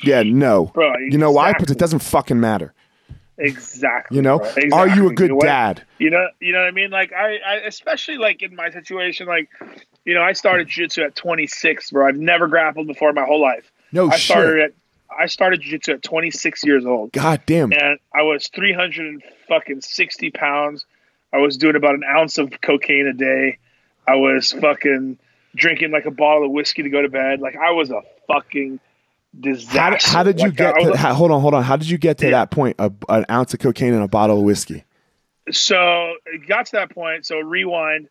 [0.03, 0.65] Yeah no.
[0.73, 1.53] Bro, you know why?
[1.53, 2.73] Because it doesn't fucking matter
[3.37, 4.15] Exactly.
[4.17, 4.39] You know?
[4.39, 4.47] bro.
[4.47, 4.71] Are you a
[5.11, 5.15] Exactly.
[5.15, 5.83] good What- dad?
[5.97, 6.91] You know, you know what I mean?
[6.91, 9.49] Like I, I especially like in my situation, like,
[10.05, 12.07] you know, I started jiu-jitsu at 26, bro.
[12.07, 13.71] I've never grappled before in my whole life.
[13.91, 14.31] No I shit.
[14.35, 14.71] started at
[15.17, 17.11] I started jiu-jitsu at 26 years old.
[17.11, 20.85] god damn and I was 300 and fucking 60 pounds.
[21.31, 23.57] I was doing about an ounce of cocaine a day.
[24.07, 25.17] I was fucking
[25.55, 27.39] drinking like a bottle of whiskey to go to bed.
[27.41, 28.79] Like I was a fucking
[29.39, 29.79] disaster.
[29.79, 31.75] how, did- how did you Like, get I to, how, hold on hold on how
[31.75, 32.31] did you get to Yeah.
[32.31, 34.83] that point a, an ounce of cocaine and a bottle of whiskey
[35.51, 37.25] so it got to that point.
[37.25, 38.07] So rewind.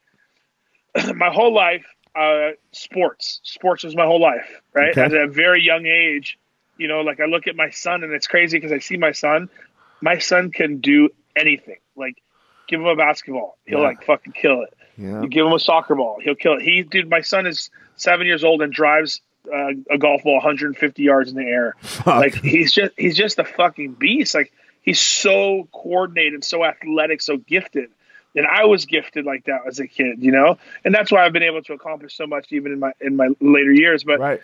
[1.15, 3.41] my whole life, uh, sports.
[3.43, 4.61] Sports was my whole life.
[4.75, 5.01] Right Okay.
[5.01, 6.39] at a very young age.
[6.77, 9.13] you know, like I look at my son and it's crazy because I see my
[9.13, 9.49] son.
[10.03, 11.79] My son can do anything.
[11.97, 12.17] Like,
[12.69, 13.87] give him a basketball, he'll Yeah.
[13.87, 14.75] like fucking kill it.
[14.99, 15.23] Yeah.
[15.23, 16.63] You give him a soccer ball, he'll kill it.
[16.63, 19.21] He, dude, my son is seven years old and drives
[19.53, 21.77] uh, a golf ball 150 yards in the air.
[22.07, 24.35] Like he's just he's just a fucking beast.
[24.35, 24.53] Like
[24.83, 27.91] he's so coordinated, so athletic, so gifted.
[28.35, 31.33] And I was gifted like that as a kid, you know, and that's why I've
[31.33, 34.05] been able to accomplish so much even in my in my later years.
[34.05, 34.41] But right.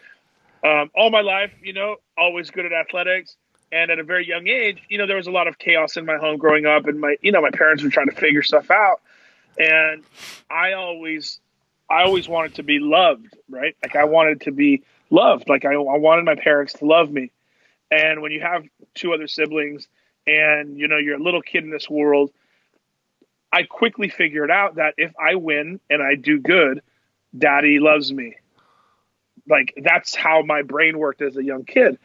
[0.65, 3.37] um, all my life, you know, always good at athletics.
[3.71, 6.07] And at a very young age, you know, there was a lot of chaos in
[6.07, 8.71] my home growing up, and my, you know, my parents were trying to figure stuff
[8.71, 9.03] out.
[9.59, 10.05] And
[10.51, 11.39] I always,
[11.91, 13.77] I always wanted to be loved, right?
[13.83, 15.49] Like I wanted to be loved.
[15.49, 17.31] Like I, I wanted my parents to love me.
[17.91, 19.89] And when you have two other siblings,
[20.27, 22.31] and you know, you're a little kid in this world,
[23.51, 26.83] I quickly figured out that if I win and I do good,
[27.37, 28.35] daddy loves me
[29.49, 31.99] like that's how my brain worked as a young kid.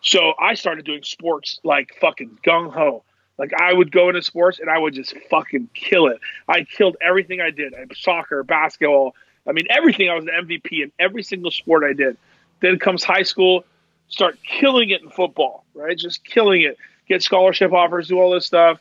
[0.00, 3.04] So I started doing sports like fucking gung ho.
[3.42, 6.20] Like I would go into sports and I would just fucking kill it.
[6.48, 7.74] I killed everything I did.
[7.74, 9.16] I, soccer, basketball.
[9.48, 10.08] I mean everything.
[10.08, 12.16] I was an MVP in every single sport I did.
[12.60, 13.64] Then comes high school,
[14.06, 15.64] start killing it in football.
[15.74, 16.78] Right, just killing it.
[17.08, 18.80] Get scholarship offers, do all this stuff.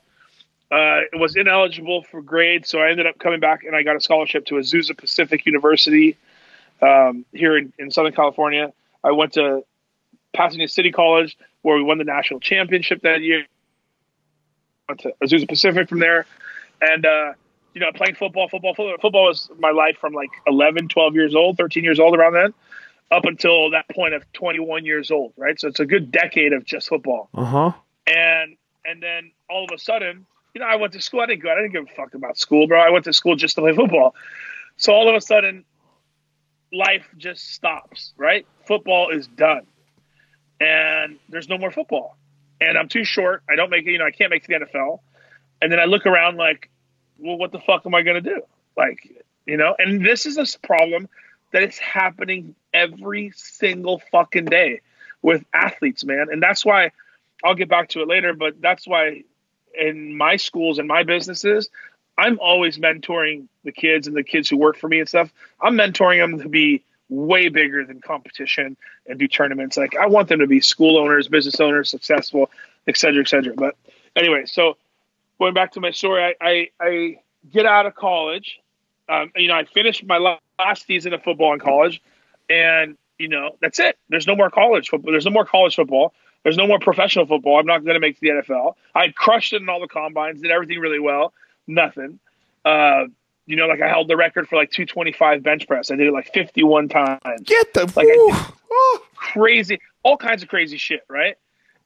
[0.69, 3.99] Uh, was ineligible for grades, so I ended up coming back and I got a
[3.99, 6.17] scholarship to Azusa Pacific University
[6.83, 8.71] um, here in, in Southern California.
[9.03, 9.63] I went to
[10.35, 13.45] Pasadena City College where we won the national championship that year.
[14.99, 16.25] To Azusa Pacific from there,
[16.81, 17.33] and uh,
[17.73, 21.35] you know, playing football, football, football, football was my life from like 11, 12 years
[21.35, 22.53] old, 13 years old around then,
[23.11, 25.59] up until that point of 21 years old, right?
[25.59, 27.71] So it's a good decade of just football Uh huh.
[28.07, 31.21] and and then all of a sudden, you know, I went to school.
[31.21, 31.51] I didn't go.
[31.51, 32.79] I didn't give a fuck about school, bro.
[32.79, 34.15] I went to school just to play football.
[34.77, 35.63] So all of a sudden,
[36.73, 38.13] life just stops.
[38.17, 38.45] Right?
[38.65, 39.67] Football is done,
[40.59, 42.17] and there's no more football.
[42.61, 43.43] And I'm too short.
[43.49, 43.91] I don't make it.
[43.91, 44.99] You know, I can't make the NFL.
[45.61, 46.69] And then I look around like,
[47.17, 48.41] well, what the fuck am I going to do?
[48.77, 51.09] Like, you know, and this is a problem
[51.51, 54.81] that is happening every single fucking day
[55.21, 56.27] with athletes, man.
[56.31, 56.91] And that's why
[57.43, 59.23] I'll get back to it later, but that's why
[59.77, 61.69] in my schools and my businesses,
[62.17, 65.31] I'm always mentoring the kids and the kids who work for me and stuff.
[65.59, 69.77] I'm mentoring them to be way bigger than competition and do tournaments.
[69.77, 72.49] Like I want them to be school owners, business owners, successful,
[72.87, 73.53] et cetera, et cetera.
[73.53, 73.75] But
[74.15, 74.77] anyway, so
[75.37, 77.19] going back to my story, I, I, I
[77.51, 78.59] get out of college.
[79.09, 82.01] Um, you know, I finished my last season of football in college,
[82.49, 83.97] and you know that's it.
[84.07, 85.11] There's no more college football.
[85.11, 86.13] There's no more college football.
[86.43, 87.59] There's no more professional football.
[87.59, 88.75] I'm not going to make the NFL.
[88.95, 91.33] I crushed it in all the combines, did everything really well.
[91.67, 92.19] Nothing.
[92.65, 93.05] Uh,
[93.51, 95.91] you know, like I held the record for like 225 bench press.
[95.91, 97.19] I did it like 51 times.
[97.43, 98.07] Get the Like
[98.73, 99.03] Oh.
[99.15, 101.35] Crazy, all kinds of crazy shit, right?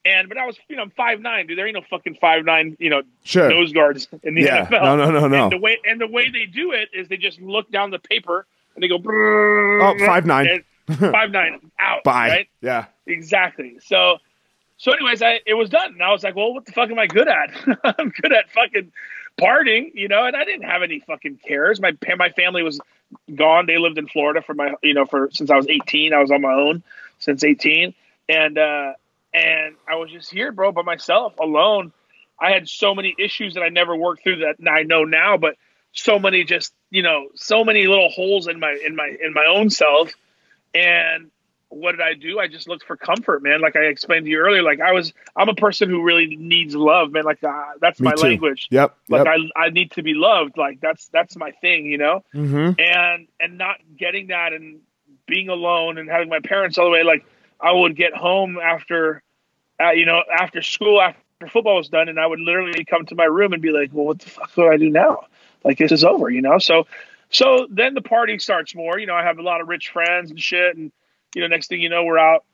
[0.06, 1.58] And but I was, you know, I'm five nine, dude.
[1.58, 3.50] There ain't no fucking five nine, you know, Sure.
[3.50, 4.66] nose guards in the Yeah.
[4.68, 4.82] NFL.
[4.84, 5.44] No, no, no, no.
[5.46, 7.98] And the way and the way they do it is they just look down the
[8.00, 10.64] paper and they go, Oh, five nine.
[10.88, 12.30] five nine out, Bye.
[12.30, 12.48] right?
[12.62, 12.86] Yeah.
[13.08, 13.80] Exactly.
[13.84, 14.18] So,
[14.78, 17.00] so anyways, I it was done, and I was like, well, what the fuck am
[17.00, 17.50] I good at?
[18.00, 18.92] I'm good at fucking
[19.40, 20.26] partying, you know.
[20.26, 21.80] And I didn't have any fucking cares.
[21.80, 22.80] My my family was
[23.34, 23.66] gone.
[23.66, 26.14] They lived in Florida for my, you know, for since I was 18.
[26.14, 26.84] I was on my own
[27.20, 27.94] since 18,
[28.30, 28.94] and uh,
[29.34, 31.92] and I was just here, bro, by myself, alone.
[32.40, 35.56] I had so many issues that I never worked through that I know now, but
[35.94, 39.46] so many just you know so many little holes in my in my in my
[39.46, 40.12] own self
[40.74, 41.32] and
[41.76, 42.40] what did I do?
[42.40, 43.60] I just looked for comfort, man.
[43.60, 46.74] Like I explained to you earlier, like I was, I'm a person who really needs
[46.74, 47.26] love, man.
[47.26, 48.28] Like uh, that's Me my too.
[48.28, 48.68] language.
[48.72, 48.98] Yep.
[49.10, 49.36] Like yep.
[49.56, 50.58] I, I need to be loved.
[50.58, 52.24] Like that's that's my thing, you know.
[52.34, 52.80] mm-hmm.
[52.80, 54.80] And and not getting that and
[55.28, 57.04] being alone and having my parents all the way.
[57.04, 57.26] Like
[57.60, 59.22] I would get home after,
[59.80, 61.20] uh, you know, after school after
[61.52, 64.06] football was done, and I would literally come to my room and be like, well,
[64.06, 65.26] what the fuck do I do now?
[65.66, 66.58] Like this is over, you know.
[66.58, 66.88] So
[67.32, 68.98] so then the party starts more.
[68.98, 70.94] You know, I have a lot of rich friends and shit, and
[71.36, 72.46] you know, next thing you know, we're out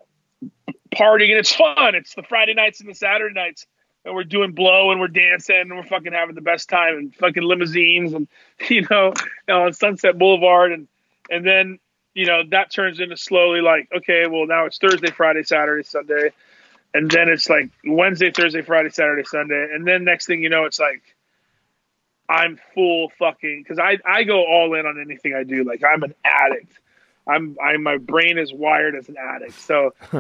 [0.93, 1.95] partying and it's fun.
[1.95, 3.65] It's the Friday nights and the Saturday nights,
[4.03, 7.15] and we're doing blow and we're dancing and we're fucking having the best time and
[7.15, 8.27] fucking limousines and
[8.69, 9.13] you know,
[9.47, 10.87] on Sunset Boulevard and
[11.29, 11.79] and then
[12.13, 16.31] you know that turns into slowly like okay, well now it's Thursday, Friday, Saturday, Sunday,
[16.93, 20.65] and then it's like Wednesday, Thursday, Friday, Saturday, Sunday, and then next thing you know,
[20.65, 21.03] it's like
[22.27, 25.63] I'm full fucking because I I go all in on anything I do.
[25.63, 26.79] Like I'm an addict.
[27.27, 29.59] I'm I my brain is wired as an addict.
[29.59, 29.93] So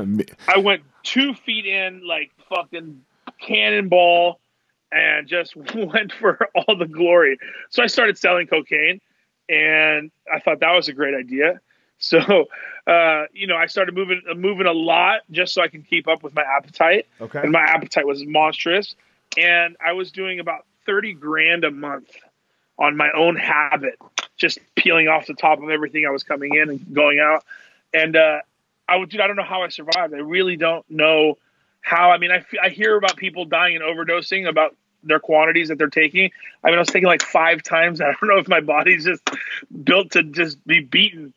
[0.47, 3.01] I went two feet in like fucking
[3.39, 4.39] cannonball
[4.91, 7.37] and just went for all the glory.
[7.69, 9.01] So I started selling cocaine
[9.49, 11.59] and I thought that was a great idea.
[11.97, 12.43] So uh,
[12.87, 16.23] uh, you know, I started moving moving a lot just so I can keep up
[16.23, 17.07] with my appetite.
[17.19, 17.39] Okay.
[17.39, 18.95] And my appetite was monstrous,
[19.37, 22.09] and I was doing about thirty grand a month
[22.79, 23.95] on my own habit,
[24.41, 27.45] just peeling off the top of everything I was coming in and going out.
[27.93, 28.39] And uh,
[28.89, 30.13] I would, dude, I don't know how I survived.
[30.13, 31.37] I really don't know
[31.79, 32.11] how.
[32.11, 35.89] I mean, I, I hear about people dying and overdosing about their quantities that they're
[35.89, 36.31] taking.
[36.63, 38.01] I mean, I was taking like five times.
[38.01, 39.21] I don't know if my body's just
[39.83, 41.33] built to just be beaten.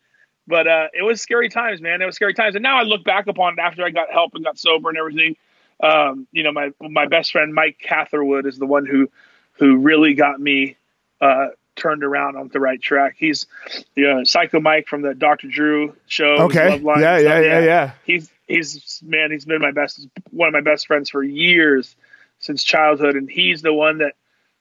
[0.47, 2.03] But uh, it was scary times, man.
[2.03, 2.55] It was scary times.
[2.55, 4.99] And now I look back upon it after I got help and got sober and
[4.99, 5.37] everything.
[5.83, 9.11] Um, you know, my my best friend Mike Catherwood is the one who
[9.55, 10.77] who really got me
[11.21, 13.17] uh, turned around on the right track.
[13.19, 13.47] He's
[13.95, 15.49] you know, Psycho Mike from the Dr.
[15.49, 16.37] Drew show.
[16.45, 16.81] Okay.
[16.83, 17.93] Yeah, yeah, yeah, yeah.
[18.05, 21.95] He's he's man, he's been my best one of my best friends for years
[22.39, 24.13] since childhood, and he's the one that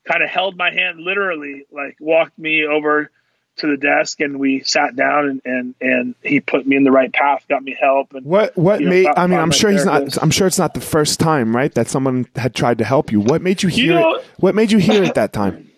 [0.05, 3.09] kind of held my hand literally, like walked me over
[3.55, 6.91] to the desk and we sat down and, and, and he put me in the
[6.91, 8.13] right path, got me help.
[8.13, 10.21] And what, what you know, made, I mean, I'm sure he's not.
[10.23, 11.73] I'm sure it's not the first time, right?
[11.75, 13.19] That someone had tried to help you.
[13.19, 14.25] What made you hear know- it?
[14.39, 15.69] What made you hear it that time?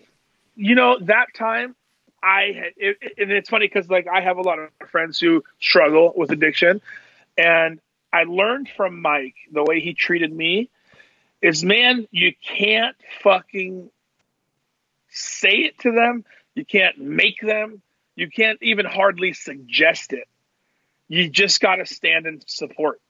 [0.56, 1.76] You know that time
[2.22, 6.12] i it, and it's funny because like i have a lot of friends who struggle
[6.16, 6.80] with addiction
[7.38, 7.80] and
[8.12, 10.68] i learned from mike the way he treated me
[11.42, 13.90] is man you can't fucking
[15.16, 16.24] say it to them.
[16.54, 17.82] You can't make them.
[18.14, 20.28] You can't even hardly suggest it.
[21.08, 23.00] You just got to stand in support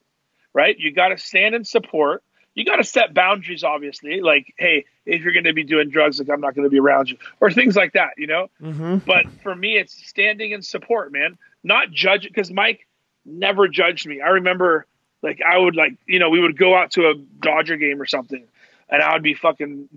[0.57, 0.79] right?
[0.79, 2.25] You got to stand in support
[2.57, 4.21] you got to set boundaries obviously.
[4.21, 6.81] Like hey if you're going to be doing drugs like i'm not going to be
[6.81, 8.49] around you or things like that you know?
[8.61, 8.97] Mm-hmm.
[8.99, 11.39] but for me it's standing in support man.
[11.63, 12.87] Not judge because mike
[13.25, 14.21] never judged me.
[14.21, 14.87] I remember
[15.23, 18.07] like i would like you know we would go out to a dodger game or
[18.07, 18.45] something
[18.89, 19.89] and i would be fucking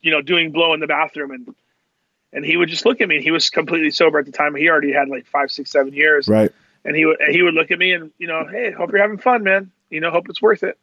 [0.00, 1.54] you know doing blow in the bathroom and
[2.32, 4.54] and he would just look at me he was completely sober at the time.
[4.54, 6.28] He already had like five six seven years.
[6.28, 6.52] Right.
[6.84, 9.18] and he would he would look at me and you know hey hope you're having
[9.18, 9.70] fun man.
[9.90, 10.78] You know hope it's worth it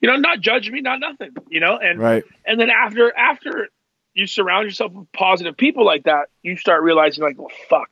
[0.00, 1.78] you know not judge me not nothing you know?
[1.78, 2.24] And Right.
[2.44, 3.68] and then after after
[4.14, 7.90] you surround yourself with positive people like that you start realizing like well fuck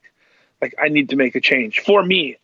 [0.62, 2.36] like i need to make a change for me.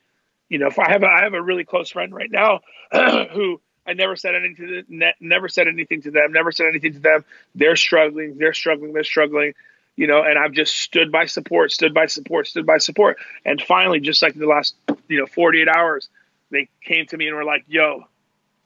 [0.49, 2.61] You know if i have a, i have a really close friend right now
[2.93, 6.95] who i never said anything to ne- never said anything to them never said anything
[6.95, 7.25] to them.
[7.55, 9.55] They're struggling they're struggling they're struggling
[9.97, 13.19] you know and i've just stood by support stood by support stood by support.
[13.45, 14.75] And finally just like the last
[15.09, 16.09] you know 48 hours
[16.51, 18.05] they came to me and were like yo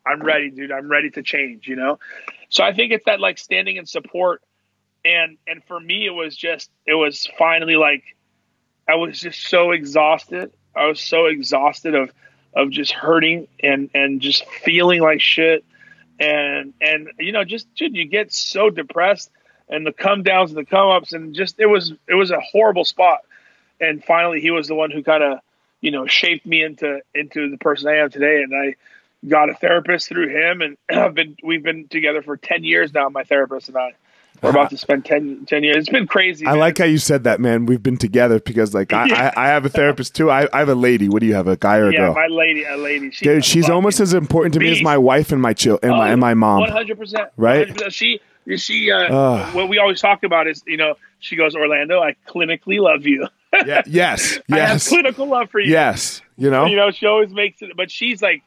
[0.06, 0.72] i'm ready dude.
[0.72, 1.98] I'm ready to change you know?
[2.48, 4.42] So i think it's that like standing in support.
[5.04, 8.02] And and for me it was just it was finally like
[8.88, 10.52] i was just so exhausted.
[10.76, 12.10] I was so exhausted of
[12.54, 15.64] of just hurting and and just feeling like shit.
[16.20, 19.30] And and you know just dude you get so depressed
[19.68, 22.40] and the come downs and the come ups and just it was it was a
[22.40, 23.20] horrible spot.
[23.80, 25.38] And finally he was the one who kind of
[25.80, 28.42] you know shaped me into into the person i am today.
[28.42, 28.76] And i
[29.28, 33.08] got a therapist through him and i've been we've been together for 10 years now
[33.08, 33.92] my therapist and i
[34.42, 36.58] we're about to spend 10, 10 years it's been crazy I man.
[36.58, 37.64] like how you said that, man.
[37.66, 39.32] We've been together because, like, I, Yeah.
[39.37, 40.28] I, I have a therapist too.
[40.30, 41.08] I, I have a lady.
[41.08, 41.46] What do you have?
[41.46, 42.14] A guy or a yeah girl?
[42.14, 45.30] my lady a lady she's Dude, she's almost as important to me as my wife
[45.32, 46.60] and my child and my and my mom.
[46.60, 47.68] One hundred percent, Right?
[47.68, 47.92] 100%.
[47.92, 48.20] She,
[48.56, 49.54] she, uh, Ugh.
[49.54, 53.28] what we always talk about is, you know, she goes, Orlando, I clinically love you.
[53.64, 55.70] Yeah, yes, I have yes, clinical love for you.
[55.70, 56.20] yes.
[56.37, 58.42] You know, You know, she always makes it, but she's like,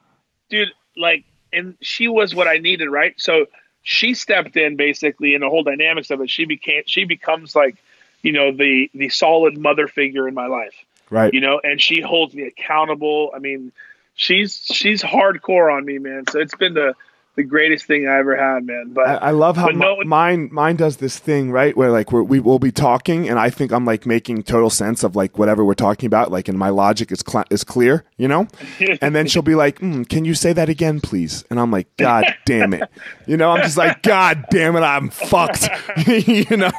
[0.49, 3.13] dude, like, and she was what I needed, right?
[3.17, 3.47] So
[3.83, 6.29] she stepped in basically in the whole dynamics of it.
[6.29, 7.77] She became, she becomes like,
[8.21, 10.73] you know, the the solid mother figure in my life.
[11.09, 11.33] right?
[11.33, 13.31] you know, and she holds me accountable.
[13.33, 13.71] I mean,
[14.15, 16.25] she's she's hardcore on me, man.
[16.29, 16.95] So it's been the
[17.37, 18.91] the greatest thing I ever had, man.
[18.93, 22.23] But I, I love how no- mine mine does this thing right where like we're,
[22.23, 25.63] we will be talking and I think I'm like making total sense of like whatever
[25.63, 28.47] we're talking about like and my logic is cl- is clear you know
[29.01, 31.95] and then she'll be like mm, can you say that again please and I'm like
[31.97, 32.89] god damn it
[33.25, 35.69] you know I'm just like god damn it I'm fucked
[36.07, 36.71] you know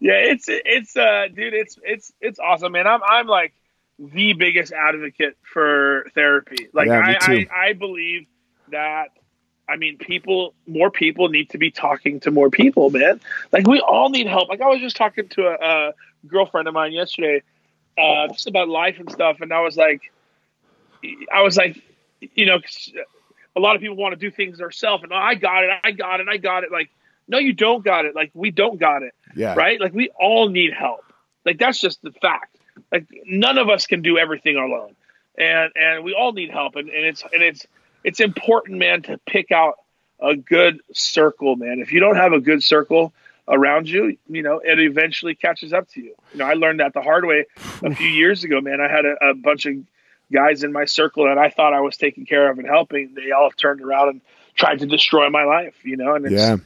[0.00, 2.86] yeah, it's it's uh, dude, it's it's it's awesome, man.
[2.86, 3.52] I'm I'm like
[3.98, 6.68] the biggest advocate for therapy.
[6.72, 7.46] Like Yeah, I.
[7.52, 8.26] I I believe
[8.70, 9.08] that.
[9.68, 13.20] I mean, people, more people need to be talking to more people, man.
[13.52, 14.48] Like we all need help.
[14.48, 15.92] Like I was just talking to a, a
[16.26, 17.42] girlfriend of mine yesterday,
[17.96, 20.12] uh, just about life and stuff, and I was like,
[21.32, 21.80] I was like,
[22.34, 22.58] you know,
[23.56, 25.92] a lot of people want to do things themselves, and "Oh, I got it, I
[25.92, 26.72] got it, I got it.
[26.72, 26.90] Like,
[27.28, 28.14] no, you don't got it.
[28.16, 29.80] Like we don't got it yeah right?
[29.80, 31.04] Like we all need help.
[31.44, 32.56] Like that's just the fact.
[32.92, 34.94] Like none of us can do everything alone,
[35.38, 36.76] and and we all need help.
[36.76, 37.66] And, and it's and it's
[38.04, 39.74] it's important, man, to pick out
[40.20, 41.80] a good circle, man.
[41.80, 43.12] If you don't have a good circle
[43.48, 46.14] around you, you know, it eventually catches up to you.
[46.32, 47.46] You know, I learned that the hard way
[47.82, 48.80] a few years ago, man.
[48.80, 49.74] I had a, a bunch of
[50.32, 53.14] guys in my circle that I thought I was taking care of and helping.
[53.14, 54.20] They all turned around and
[54.54, 56.56] tried to destroy my life, you know, and it's Yeah.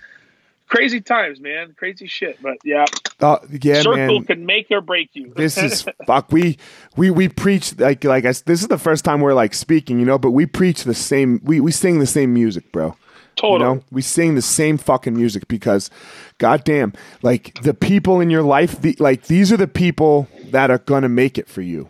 [0.69, 1.75] Crazy times, man.
[1.77, 2.41] Crazy shit.
[2.43, 2.85] But yeah,
[3.21, 4.25] Uh, yeah, circle man.
[4.25, 5.33] can make or break you.
[5.37, 6.59] this is fuck we
[6.97, 10.05] we we preach like like I, this is the first time we're like speaking you
[10.05, 12.97] know but we preach the same we we sing the same music bro
[13.37, 13.53] total.
[13.53, 15.91] you know we sing the same fucking music because
[16.39, 16.93] goddamn
[17.23, 21.09] like the people in your life the, like these are the people that are gonna
[21.09, 21.89] make it for you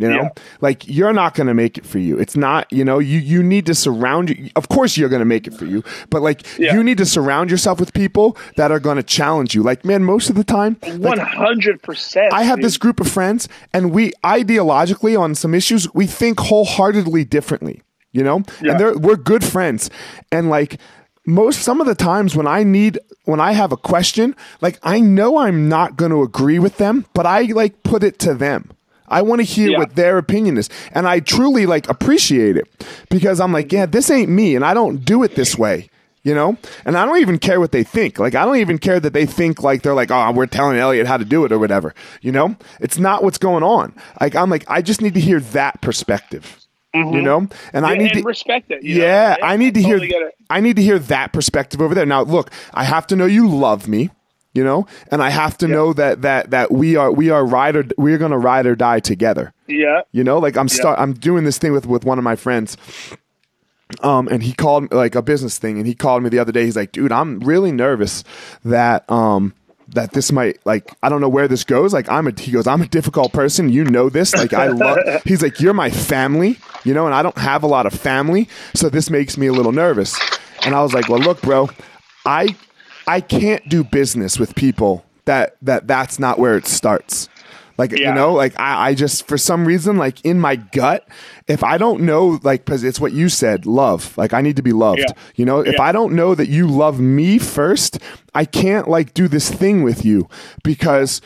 [0.00, 0.28] you know Yeah.
[0.60, 3.42] like you're not going to make it for you it's not you know you you
[3.42, 6.40] need to surround you of course you're going to make it for you but like
[6.58, 6.74] Yeah.
[6.74, 10.02] you need to surround yourself with people that are going to challenge you like man
[10.04, 12.32] most of the time like, One hundred percent.
[12.32, 17.24] I have this group of friends, and we ideologically on some issues we think wholeheartedly
[17.24, 17.82] differently.
[18.12, 18.70] You know, Yeah.
[18.72, 19.90] and they're, we're good friends,
[20.32, 20.80] and like
[21.26, 24.98] most some of the times when I need when I have a question, like I
[25.00, 28.70] know I'm not going to agree with them, but I like put it to them.
[29.10, 29.78] I want to hear Yeah.
[29.78, 32.68] what their opinion is, and I truly like appreciate it.
[33.10, 35.88] Because I'm like, yeah, this ain't me, and I don't do it this way
[36.22, 36.54] you know?
[36.84, 38.18] And i don't even care what they think.
[38.18, 41.06] Like i don't even care that they think like they're like oh we're telling elliot
[41.06, 42.56] how to do it or whatever you know?
[42.78, 43.94] It's not what's going on.
[44.20, 46.58] Like i'm like i just need to hear that perspective
[46.92, 47.48] you know?
[47.72, 48.02] And i Mm-hmm.
[48.02, 48.82] Need and to respect it.
[48.82, 49.46] you yeah know?
[49.46, 52.04] i need to totally hear i need to hear that perspective over there.
[52.04, 54.10] Now look i have to know you love me
[54.60, 54.80] you know
[55.10, 58.18] and i have to know that that that we are we are ride or we're
[58.24, 60.00] gonna ride or die together Yeah.
[60.12, 62.76] you know, like I'm start I'm doing this thing with with one of my friends.
[64.02, 66.64] Um, and he called like a business thing, and he called me the other day.
[66.64, 68.22] He's like, "Dude, I'm really nervous
[68.64, 69.52] that um
[69.88, 71.92] that this might like I don't know where this goes.
[71.92, 73.68] Like I'm a he goes, I'm a difficult person.
[73.68, 74.32] You know this.
[74.34, 74.98] Like I love.
[75.24, 78.48] he's like, you're my family, you know, and I don't have a lot of family,
[78.74, 80.16] so this makes me a little nervous.
[80.64, 81.68] And I was like, well, look, bro,
[82.24, 82.54] I
[83.10, 87.28] I can't do business with people that that that's not where it starts.
[87.78, 91.08] Like you know, like I, I just for some reason, like in my gut,
[91.48, 94.16] if I don't know, like because it's what you said, love.
[94.18, 94.98] Like I need to be loved.
[95.00, 95.14] Yeah.
[95.34, 95.82] You know, if Yeah.
[95.82, 97.98] I don't know that you love me first,
[98.34, 100.28] I can't like do this thing with you
[100.62, 101.22] because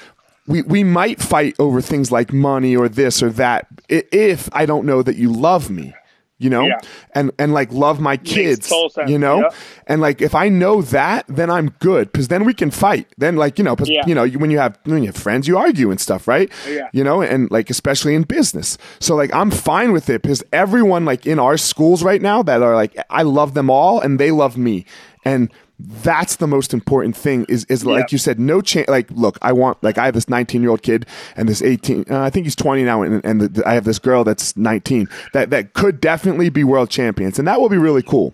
[0.46, 4.86] we we might fight over things like money or this or that if I don't
[4.86, 5.92] know that you love me.
[6.38, 6.78] You know, Yeah.
[7.14, 8.72] and and like love my kids.
[9.06, 9.48] You know, Yeah.
[9.86, 13.06] and like if I know that, then I'm good because then we can fight.
[13.16, 14.02] Then like you know, Yeah.
[14.06, 16.50] you know, you- when you have when you have friends, you argue and stuff, right?
[16.68, 16.88] Yeah.
[16.92, 18.76] You know, and like especially in business.
[18.98, 22.62] So like I'm fine with it because everyone like in our schools right now that
[22.62, 24.86] are like I love them all and they love me,
[25.24, 25.50] and
[25.80, 28.06] that's the most important thing is is like Yeah.
[28.10, 30.82] you said no chance like look i want like i have this 19 year old
[30.82, 31.04] kid
[31.36, 33.98] and this 18 uh, i think he's 20 now and, and the, i have this
[33.98, 38.02] girl that's 19 that that could definitely be world champions and that will be really
[38.02, 38.32] cool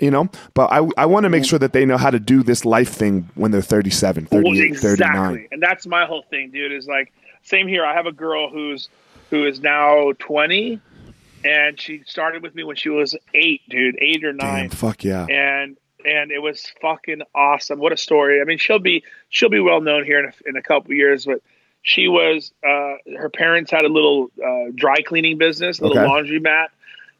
[0.00, 2.42] you know but i i want to make sure that they know how to do
[2.42, 4.96] this life thing when they're 37 38 Well, exactly.
[4.96, 6.72] 39 And that's my whole thing, dude.
[6.72, 7.10] Is like
[7.42, 7.84] same here.
[7.86, 8.88] I have a girl who's
[9.30, 10.78] who is now twenty,
[11.44, 15.02] and she started with me when she was eight, dude, eight or nine, Damn, fuck
[15.04, 15.76] yeah and
[16.06, 17.78] and it was fucking awesome.
[17.78, 18.40] What a story!
[18.40, 21.26] I mean, she'll be she'll be well known here in a, in a couple years,
[21.26, 21.42] but.
[21.84, 22.52] She was.
[22.64, 26.06] Uh, her parents had a little uh, dry cleaning business, a little Okay.
[26.06, 26.70] laundry mat,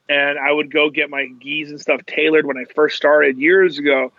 [0.09, 3.81] and I would go get my gis and stuff tailored when I first started years
[3.81, 4.13] ago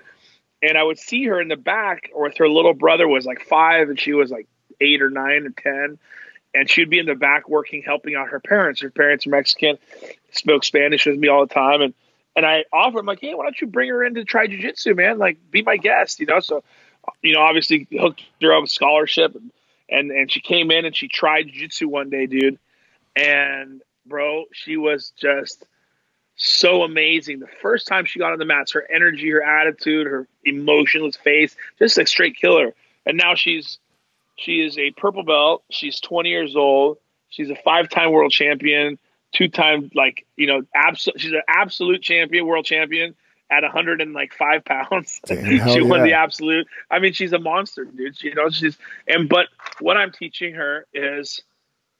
[0.63, 3.41] and I would see her in the back, or with her little brother was like
[3.41, 4.47] five, and she was like
[4.79, 5.99] eight or nine or ten,
[6.53, 8.81] and she'd be in the back working, helping out her parents.
[8.81, 9.77] Her parents are Mexican,
[10.31, 11.93] spoke Spanish with me all the time, and
[12.35, 14.95] and I offered, I'm like, hey, why don't you bring her in to try jujitsu,
[14.95, 15.17] man?
[15.17, 16.39] Like, be my guest, you know?
[16.39, 16.63] So,
[17.21, 19.51] you know, obviously hooked her up with scholarship, and
[19.89, 22.57] and and she came in and she tried jujitsu one day, dude,
[23.15, 25.65] and bro, she was just
[26.35, 27.39] so amazing.
[27.39, 31.55] The first time she got on the mats, her energy, her attitude, her emotionless face,
[31.79, 32.73] just like straight killer.
[33.05, 33.79] And now she's
[34.35, 35.63] she is a purple belt.
[35.69, 36.97] She's 20 years old.
[37.29, 38.99] She's a five-time world champion,
[39.33, 41.19] two-time like you know, absolute.
[41.19, 43.15] She's an absolute champion, world champion
[43.51, 45.19] at 105 pounds.
[45.25, 46.67] Damn, she won the absolute.
[46.89, 48.21] I mean, she's a monster, dude.
[48.21, 48.77] You know, she's
[49.07, 49.47] and but
[49.79, 51.41] what I'm teaching her is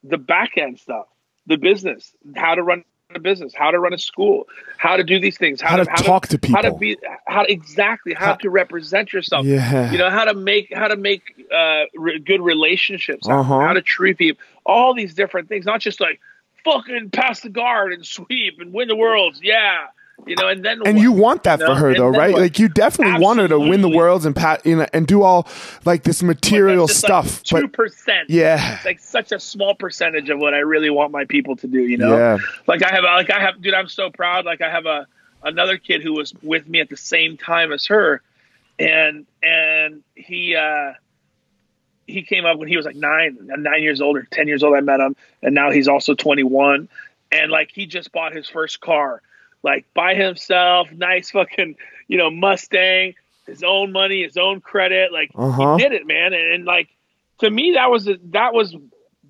[0.04, 1.06] the back end stuff,
[1.48, 2.84] the business, how to run
[3.16, 6.28] a business, how to run a school, how to do these things, How to talk
[6.30, 9.46] to people, how to be, how exactly how, How- to represent yourself.
[9.46, 9.92] Yeah.
[9.92, 11.22] you know how to make how to make
[11.56, 13.60] uh, re- good relationships, Uh-huh.
[13.60, 16.20] how to treat people, all these different things, not just like
[16.64, 19.88] fucking pass the guard and sweep and win the worlds, yeah,
[20.26, 21.02] you know, and then and what?
[21.02, 22.34] you want that No, for her and though, right?
[22.34, 22.42] what?
[22.42, 25.24] Like you definitely want her to win the worlds and pat, you know, and do
[25.24, 25.48] all
[25.86, 27.44] like this material stuff.
[27.44, 31.12] two but percent, yeah, it's like such a small percentage of what I really want
[31.12, 31.82] my people to do.
[31.82, 32.38] You know, yeah,
[32.68, 34.46] like I have, like I have, dude, I'm so proud.
[34.46, 35.08] Like I have a
[35.42, 38.22] another kid who was with me at the same time as her,
[38.80, 40.94] and and he uh,
[42.08, 44.76] he came up when he was like nine, nine years old or ten years old.
[44.76, 46.90] I met him, and now he's also 21,
[47.32, 49.22] and like he just bought his first car,
[49.64, 51.76] like by himself, nice fucking
[52.08, 53.16] you know Mustang,
[53.48, 55.78] his own money, his own credit, like Uh-huh.
[55.78, 56.90] he did it, man, and, and like
[57.40, 58.76] to me that was that was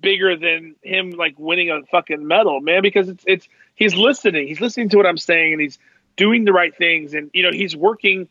[0.00, 4.60] bigger than him like winning a fucking medal, man, because it's it's he's listening, he's
[4.60, 5.78] listening to what I'm saying, and he's
[6.16, 8.28] doing the right things, and you know he's working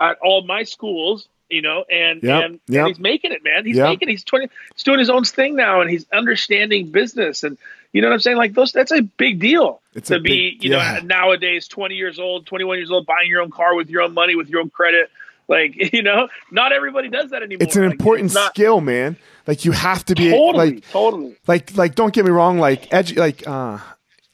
[0.00, 2.80] at all my schools, you know, and Yep, and, yep.
[2.80, 3.64] and he's making it, man.
[3.66, 3.88] He's Yep.
[3.88, 4.08] making.
[4.08, 4.48] He's twenty.
[4.74, 7.56] He's doing his own thing now, and he's understanding business, and
[7.92, 8.36] you know what I'm saying.
[8.36, 11.94] Like those, that's a big deal It's to a be, big- you know, nowadays, 20
[11.94, 14.60] years old, 21 years old, buying your own car with your own money, with your
[14.60, 15.10] own credit.
[15.48, 17.62] Like you know, not everybody does that anymore.
[17.66, 19.16] It's an Like, important it's not- skill, man.
[19.46, 21.36] Like you have to be Totally, like totally.
[21.46, 23.78] like like don't get me wrong like edu- like uh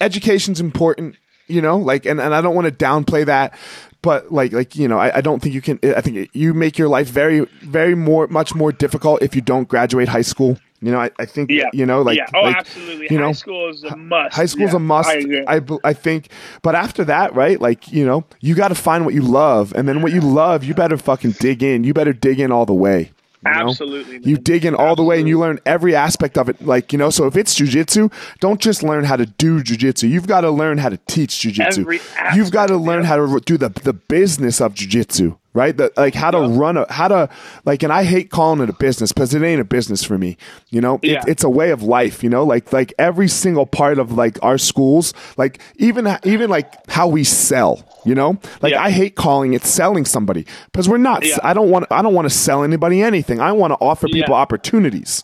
[0.01, 1.15] education's important
[1.47, 3.57] you know like and, and i don't want to downplay that
[4.05, 6.79] but like like you know I, I don't think you can i think you make
[6.79, 10.93] your life very very more much more difficult if you don't graduate high school you
[10.93, 11.71] know i, I think Yeah.
[11.73, 12.27] you know like yeah.
[12.35, 13.09] Oh, like, absolutely.
[13.11, 14.37] you know, High school is a must.
[14.37, 15.45] high school's Yeah, a must I.
[15.57, 16.29] I, I think
[16.63, 19.89] but after that right like you know you got to find what you love and
[19.89, 22.75] then what you love you better fucking dig in you better dig in all the
[22.75, 23.11] way
[23.47, 23.53] you?
[23.53, 26.65] Absolutely, You dig in all the way and you learn every aspect of it.
[26.65, 30.09] Like, you know, so if it's jujitsu, don't just learn how to do jujitsu.
[30.09, 32.01] You've got to learn how to teach jujitsu.
[32.35, 35.77] You've got to learn how to do the, the business of jujitsu, right?
[35.77, 37.29] The, like how to run a, how to,
[37.65, 40.37] like, and I hate calling it a business because it ain't a business for me.
[40.71, 41.23] You know, It- Yeah.
[41.27, 44.59] it's a way of life, you know, like, like every single part of like our
[44.59, 48.83] schools, like even, even like how we sell, you know, like Yeah.
[48.83, 51.39] I hate calling it selling somebody because we're not, Yeah.
[51.43, 53.41] I don't want, I don't want to sell anybody anything.
[53.41, 54.23] I want to offer Yeah.
[54.23, 55.23] people opportunities.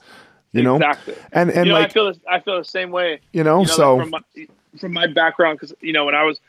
[0.52, 1.14] You know, exactly.
[1.32, 3.20] and and you know, like I feel the, I feel the same way.
[3.32, 4.20] You know, like, so- from my,
[4.80, 6.40] from my background, because you know when I was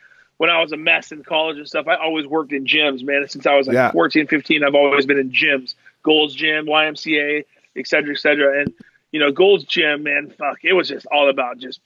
[0.41, 3.27] when I was a mess in college and stuff, I always worked in gyms, man.
[3.27, 3.91] Since I was like Yeah.
[3.91, 7.43] 14, 15, I've always been in gyms, Gold's Gym, YMCA,
[7.75, 8.61] et cetera, et cetera.
[8.61, 8.73] And
[9.11, 11.79] you know, Gold's Gym, man, fuck, it was just all about just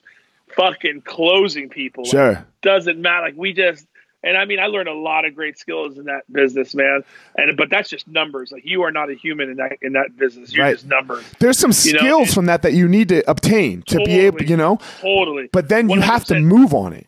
[0.56, 2.04] fucking closing people.
[2.06, 2.46] Like, Sure.
[2.62, 3.26] doesn't matter.
[3.26, 3.86] Like we just.
[4.24, 7.04] And I mean, I learned a lot of great skills in that business, man.
[7.38, 8.52] And but that's just numbers.
[8.54, 10.52] Like you are not a human in that in that business.
[10.52, 10.76] You're Right.
[10.76, 11.24] just numbers.
[11.40, 14.42] there's some You know, skills from that that you need to obtain to be able,
[14.44, 14.80] you know.
[15.02, 15.50] Totally.
[15.52, 17.06] But then you have to move on it.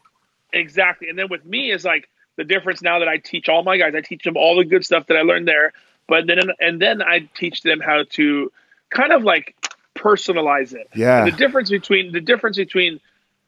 [0.57, 1.09] Exactly.
[1.09, 3.93] And then with me is like the difference now that I teach all my guys,
[3.95, 5.73] I teach them all the good stuff that I learned there,
[6.07, 8.51] but then and then I teach them how to
[8.89, 9.55] kind of like
[9.95, 10.87] personalize it.
[10.95, 11.23] Yeah.
[11.23, 12.99] And the difference between the difference between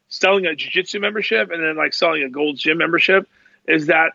[0.07, 3.27] selling a jiu-jitsu membership and then like selling a gold gym membership
[3.67, 4.13] is that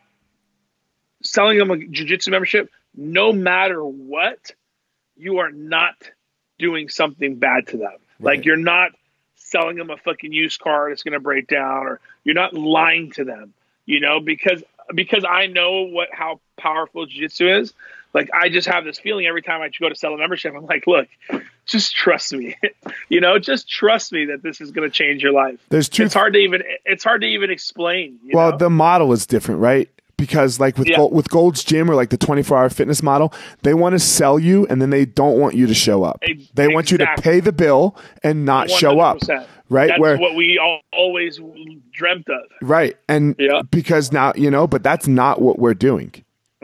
[1.22, 4.54] selling them a jiu-jitsu membership no matter what
[5.16, 5.94] you are not
[6.58, 8.36] doing something bad to them Right.
[8.36, 8.92] like you're not
[9.44, 13.10] selling them a fucking used car that's going to break down or you're not lying
[13.12, 13.52] to them
[13.86, 14.62] you know because
[14.94, 17.72] because i know what how powerful jiu-jitsu is
[18.12, 20.66] like i just have this feeling every time i go to sell a membership i'm
[20.66, 21.08] like look
[21.66, 22.56] just trust me
[23.08, 26.04] you know just trust me that this is going to change your life There's two.
[26.04, 28.56] it's hard to even it's hard to even explain you well, know?
[28.56, 29.88] the model is different, right?
[30.24, 30.96] Because like with Yeah.
[30.96, 34.38] Gold, with Gold's Gym or like the 24 hour fitness model, they want to sell
[34.38, 36.18] you and then they don't want you to show up.
[36.22, 39.18] Ex- They want you to pay the bill and not show up,
[39.68, 39.88] right?
[39.88, 41.38] that's Where what we all, always
[41.92, 43.60] dreamt of right and Yeah.
[43.70, 46.12] because now you know, but that's not what we're doing.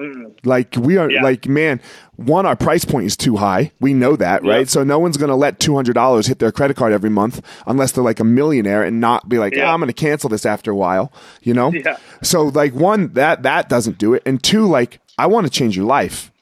[0.01, 0.33] Mm.
[0.45, 1.23] Like we are Yeah.
[1.23, 1.81] like man,
[2.17, 3.73] one our price point is too high.
[3.81, 4.69] We know that, right?
[4.69, 8.05] So no one's going to let $200 hit their credit card every month unless they're
[8.05, 9.69] like a millionaire and not be like, Yeah.
[9.69, 11.71] "Ah, I'm going to cancel this after a while," you know?
[11.73, 11.97] Yeah.
[12.23, 15.77] So like one that that doesn't do it and two like I want to change
[15.77, 16.33] your life,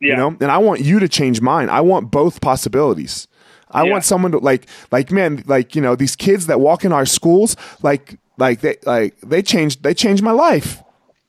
[0.00, 0.36] yeah you know?
[0.40, 1.68] And I want you to change mine.
[1.68, 3.28] I want both possibilities.
[3.70, 3.92] I Yeah.
[3.92, 7.04] want someone to like like man, like you know, these kids that walk in our
[7.06, 10.80] schools like like they like they changed they changed my life.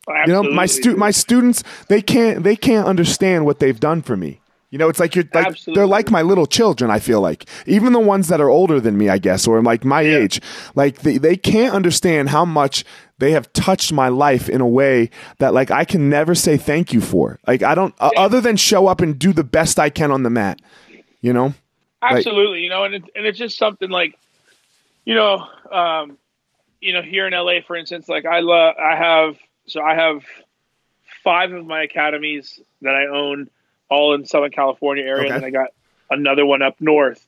[0.07, 4.15] You know, my stu- my students they can't they can't understand what they've done for
[4.15, 4.39] me.
[4.71, 6.91] You know, it's like you're like they're like my little children.
[6.91, 9.85] I feel like even the ones that are older than me, I guess, or like
[9.85, 10.17] my Yeah.
[10.17, 10.41] age,
[10.75, 12.83] like they they can't understand how much
[13.17, 16.91] they have touched my life in a way that like I can never say thank
[16.91, 17.39] you for.
[17.47, 20.23] Like I don't uh, other than show up and do the best I can on
[20.23, 20.59] the mat.
[21.21, 21.53] You know,
[22.01, 24.15] Absolutely, you know, and it, and it's just something like,
[25.05, 26.17] you know, um,
[26.81, 29.37] you know, here in LA, for instance, like I love, I have,
[29.67, 30.23] so I have
[31.23, 33.49] five of my academies that I own,
[33.89, 35.35] all in Southern California area, Okay.
[35.35, 35.67] and I got
[36.09, 37.25] another one up north,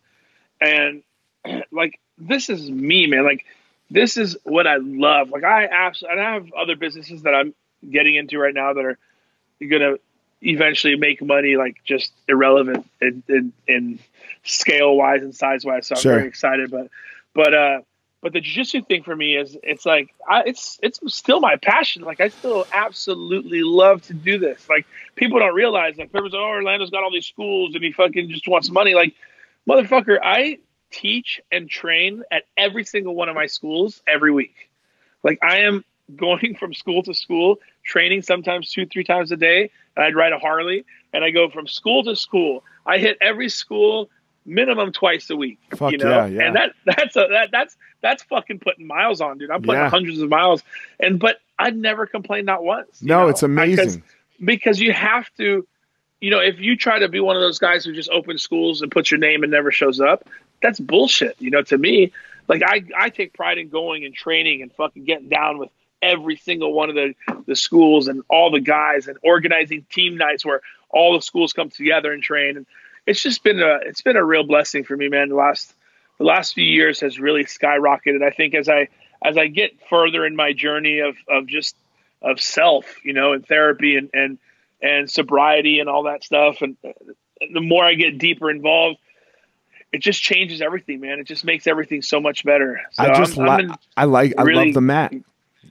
[0.62, 1.04] and
[1.72, 3.24] like this is me, man.
[3.24, 3.46] Like
[3.90, 5.30] this is what I love.
[5.30, 7.54] Like I absolutely, and I have other businesses that I'm
[7.90, 8.98] getting into right now that are
[9.68, 9.96] gonna
[10.42, 14.00] eventually make money like just irrelevant in, in, in
[14.44, 15.88] scale wise and size wise.
[15.88, 16.14] So I'm Sure.
[16.14, 16.70] very excited.
[16.70, 16.90] But
[17.34, 17.80] but uh
[18.22, 22.02] but the jiu-jitsu thing for me is it's like I, it's it's still my passion.
[22.02, 24.68] Like I still absolutely love to do this.
[24.70, 28.30] Like people don't realize like everyone's oh Orlando's got all these schools and he fucking
[28.30, 28.96] just wants money.
[28.96, 29.14] Like
[29.68, 30.58] motherfucker, I
[30.92, 34.70] teach and train at every single one of my schools every week.
[35.24, 39.70] Like I am going from school to school, training sometimes two, three times a day.
[39.96, 42.64] And I'd ride a Harley and I go from school to school.
[42.86, 44.10] I hit every school
[44.48, 45.60] minimum twice a week.
[45.76, 46.42] Fuck you know, yeah, yeah.
[46.44, 49.52] and that that's a that that's that's fucking putting miles on, dude.
[49.52, 49.90] I'm putting Yeah.
[49.90, 50.64] hundreds of miles,
[51.00, 53.02] and but I've never complained not once.
[53.02, 53.28] No, know?
[53.30, 53.86] it's amazing.
[53.86, 54.00] Because,
[54.44, 55.68] because you have to,
[56.22, 58.82] you know, if you try to be one of those guys who just opens schools
[58.82, 60.28] and puts your name and never shows up,
[60.62, 61.36] that's bullshit.
[61.40, 62.14] You know, to me,
[62.48, 65.70] like I I take pride in going and training and fucking getting down with
[66.02, 67.14] every single one of the
[67.48, 71.70] the schools and all the guys and organizing team nights where all the schools come
[71.70, 72.66] together and train and
[73.08, 75.74] it's just been a it's been a real blessing for me man the last
[76.20, 78.88] the last few years has really skyrocketed i think as i
[79.24, 81.76] as i get further in my journey of of just
[82.22, 84.38] of self you know and therapy and and
[84.82, 86.78] and sobriety and all that stuff and
[87.54, 89.00] the more i get deeper involved
[89.94, 93.38] it just changes everything man it just makes everything so much better so I just
[93.40, 95.14] I'm, li- I'm I like I really- love the mat.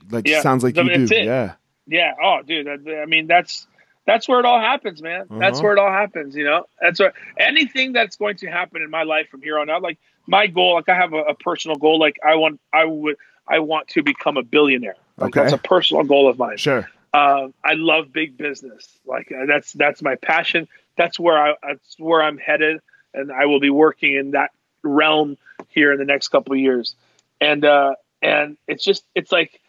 [0.09, 1.13] Like Yeah, sounds like you do.
[1.13, 1.25] it.
[1.25, 1.53] Yeah.
[1.85, 2.13] Yeah.
[2.23, 2.65] Oh, dude.
[2.67, 3.67] I, I mean, that's
[4.07, 5.27] that's where it all happens, man.
[5.37, 5.63] That's Uh-huh.
[5.67, 6.35] where it all happens.
[6.35, 9.69] You know, that's where anything that's going to happen in my life from here on
[9.69, 9.83] out.
[9.83, 11.99] Like my goal, like I have a, a personal goal.
[11.99, 14.95] Like I want, I would, I want to become a billionaire.
[15.17, 15.41] Like Okay.
[15.41, 16.57] that's a personal goal of mine.
[16.57, 16.89] Sure.
[17.13, 18.87] Uh, I love big business.
[19.05, 20.67] Like uh, that's that's my passion.
[20.97, 22.81] That's where I that's where I'm headed,
[23.13, 24.51] and I will be working in that
[24.83, 25.37] realm
[25.69, 26.95] here in the next couple of years.
[27.41, 29.59] And uh, and it's just it's like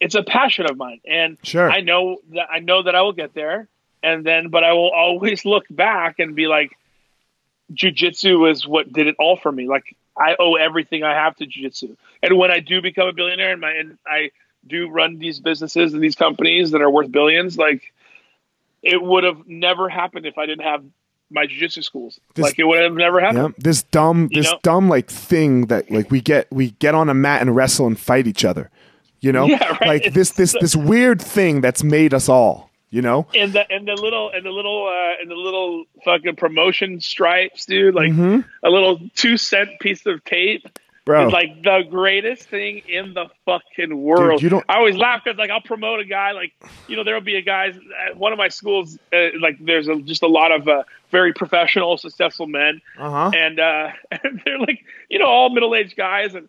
[0.00, 1.70] it's a passion of mine, and Sure.
[1.70, 3.68] I know that I know that I will get there,
[4.06, 6.76] and then but I will always look back and be like,
[7.72, 9.68] jujitsu is what did it all for me.
[9.68, 13.52] Like I owe everything I have to jujitsu, and when I do become a billionaire
[13.52, 14.30] and my and I
[14.66, 17.92] do run these businesses and these companies that are worth billions, like
[18.82, 20.84] it would have never happened if I didn't have
[21.30, 22.20] my jujitsu schools.
[22.34, 23.54] This- like it would have never happened.
[23.56, 23.62] Yeah.
[23.64, 24.58] This dumb You this know?
[24.62, 27.98] dumb like thing that like we get we get on a mat and wrestle and
[27.98, 28.70] fight each other.
[29.20, 29.46] You know?
[29.48, 30.04] Yeah, right.
[30.04, 33.26] Like this this this weird thing that's made us all, you know?
[33.34, 37.66] And the and the little and the little uh and the little fucking promotion stripes,
[37.66, 37.94] dude.
[37.94, 38.44] Like Mhm.
[38.62, 40.66] a little two cent piece of tape.
[41.04, 41.28] Bro.
[41.28, 44.40] is like the greatest thing in the fucking world.
[44.40, 46.52] Dude, you don't- I always laugh because like I'll promote a guy like
[46.88, 47.66] you know there'll be a guy
[48.08, 50.82] at one of my schools uh, like there's a, just a lot of uh,
[51.12, 53.30] very professional successful men uh-huh.
[53.36, 56.48] and uh and they're like you know all middle aged guys and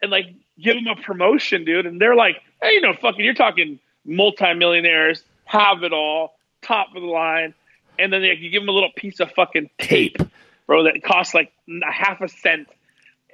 [0.00, 0.28] and like
[0.58, 5.22] give them a promotion, dude, and they're like hey you know fucking you're talking multimillionaires
[5.50, 7.54] have it all top of the line
[7.98, 10.16] and then they, you give them a little piece of fucking tape,
[10.66, 12.68] bro that costs like a half a cent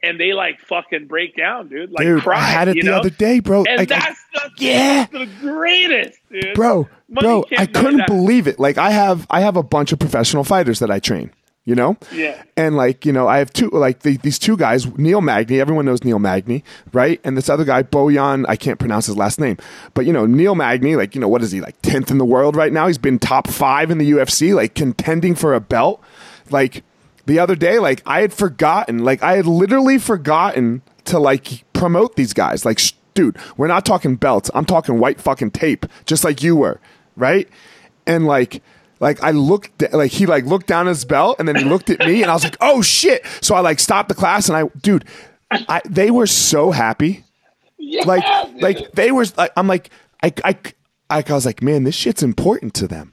[0.02, 1.90] and they like fucking break down, dude.
[1.90, 2.98] Like Dude, cry, I had it the know?
[2.98, 3.64] other day, bro.
[3.64, 5.06] And I- that's the, Yeah.
[5.10, 6.54] the greatest, dude.
[6.54, 8.58] bro, Money bro, I couldn't believe it.
[8.58, 11.32] Like I have I have a bunch of professional fighters that I train,
[11.66, 11.98] you know?
[12.12, 12.42] Yeah.
[12.56, 15.84] And like, you know, I have two like the, these two guys, Neil Magny, everyone
[15.84, 16.64] knows Neil Magny,
[16.94, 17.20] right?
[17.24, 19.58] And this other guy, Bojan, I can't pronounce his last name.
[19.92, 22.24] But you know, Neil Magny, like, you know, what is he, like 10th in the
[22.24, 22.86] world right now?
[22.86, 26.02] He's been top 5 in the UFC, like contending for a belt.
[26.50, 26.84] Like
[27.26, 32.14] the other day, like I had forgotten, like I had literally forgotten to like promote
[32.14, 32.64] these guys.
[32.64, 34.50] Like, sh- dude, we're not talking belts.
[34.54, 36.80] I'm talking white fucking tape, just like you were,
[37.16, 37.48] right?
[38.06, 38.62] And like,
[39.00, 42.00] like I looked, like he like looked down his belt, and then he looked at
[42.00, 43.24] me, and I was like, oh shit!
[43.40, 45.04] So I like stopped the class, and I, dude,
[45.50, 47.24] I they were so happy,
[47.78, 48.62] Yeah, like dude.
[48.62, 49.26] like they were.
[49.36, 49.90] Like, I'm like,
[50.22, 50.56] I, I,
[51.10, 53.12] I, I was like, man, this shit's important to them.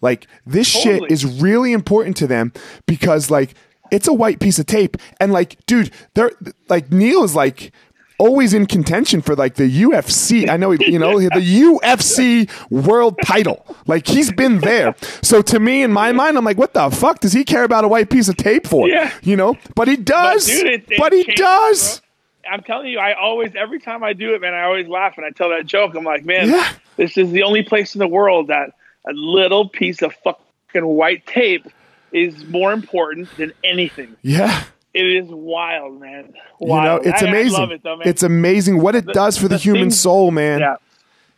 [0.00, 2.52] Like this shit is really important to them
[2.86, 3.54] because like
[3.90, 6.30] it's a white piece of tape and like dude, they're
[6.68, 7.72] like Neil is like
[8.18, 10.48] always in contention for like the UFC.
[10.48, 13.64] I know you know the UFC world title.
[13.86, 14.94] Like he's been there.
[15.22, 17.84] So to me in my mind I'm like what the fuck does he care about
[17.84, 18.88] a white piece of tape for?
[18.88, 19.12] Yeah.
[19.22, 19.56] You know?
[19.74, 20.46] But he does.
[20.46, 22.02] dude, it- it but he changes, does.
[22.50, 25.26] I'm telling you, I always, every time I do it, man, I always laugh and
[25.26, 25.94] I tell that joke.
[25.94, 26.66] I'm like, man, Yeah.
[26.96, 28.70] this is the only place in the world that
[29.06, 31.66] a little piece of fucking white tape
[32.10, 34.16] is more important than anything.
[34.22, 34.64] Yeah.
[34.98, 36.34] It is wild, man.
[36.60, 37.06] You know, Wild.
[37.06, 37.52] it's I- I amazing.
[37.60, 38.08] love it, though, man.
[38.08, 40.60] It's amazing what it does for the, the human thing- soul, man.
[40.60, 40.76] yeah.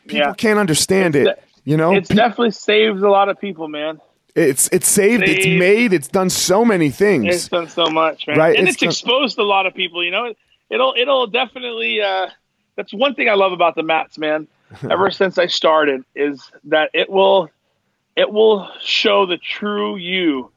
[0.06, 0.34] People yeah.
[0.34, 1.36] can't understand It's it.
[1.36, 4.00] de- you know, It's Pe- definitely saved a lot of people, man.
[4.34, 7.26] it's it's saved, it's made, it's done so many things.
[7.34, 8.38] It's done so much, man.
[8.38, 10.02] Right, And it's it's, done- exposed a lot of people.
[10.02, 10.34] You know,
[10.70, 12.00] it'll it'll definitely.
[12.00, 12.28] Uh,
[12.76, 14.48] that's one thing I love about the mats, man.
[14.90, 17.50] Ever since I started, is that it will
[18.16, 20.50] it will show the true you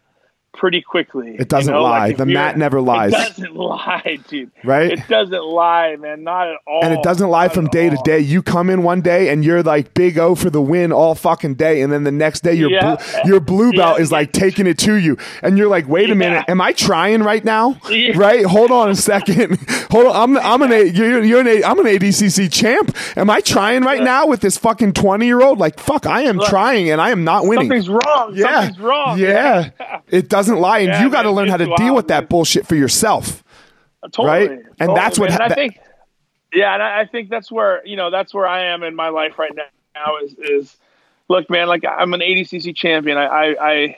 [0.54, 1.36] pretty quickly.
[1.39, 1.84] It doesn't you know?
[1.84, 2.08] lie.
[2.08, 3.12] Like, the mat never lies.
[3.12, 4.51] It doesn't lie, dude.
[4.64, 4.91] Right?
[4.91, 6.24] It doesn't lie, man.
[6.24, 6.84] Not at all.
[6.84, 8.20] and it doesn't lie Not from day to day.
[8.20, 11.56] You come in one day and you're like big O for the win all fucking
[11.56, 12.95] day, and then the next day your Yeah.
[12.95, 14.04] blue, your blue belt Yeah.
[14.04, 16.14] is like taking it to you, and you're like, wait a Yeah.
[16.16, 17.78] minute, am I trying right now?
[18.16, 18.45] Right?
[18.45, 19.58] Hold on a second.
[19.91, 22.95] Hold on, I'm I'm an A- you're, you're an A- I'm an ADCC champ.
[23.18, 25.60] Am I trying right now with this fucking twenty year old?
[25.60, 27.64] Like fuck, I am trying and I am not winning.
[27.70, 28.32] Something's wrong.
[28.34, 29.20] yeah, Something's wrong.
[29.20, 29.70] yeah.
[30.08, 32.30] It doesn't lie, and Yeah, you got to learn how to deal wild, with that
[32.30, 33.44] bullshit for yourself.
[34.12, 34.50] totally, right?
[34.52, 35.39] And totally, that's what man.
[35.39, 35.80] ha- And I think.
[36.54, 39.10] Yeah, and I I think that's where you know that's where I am in my
[39.10, 40.18] life right now.
[40.24, 40.78] Is is
[41.30, 43.18] look, man, like I'm an ADCC champion.
[43.18, 43.98] I I, I,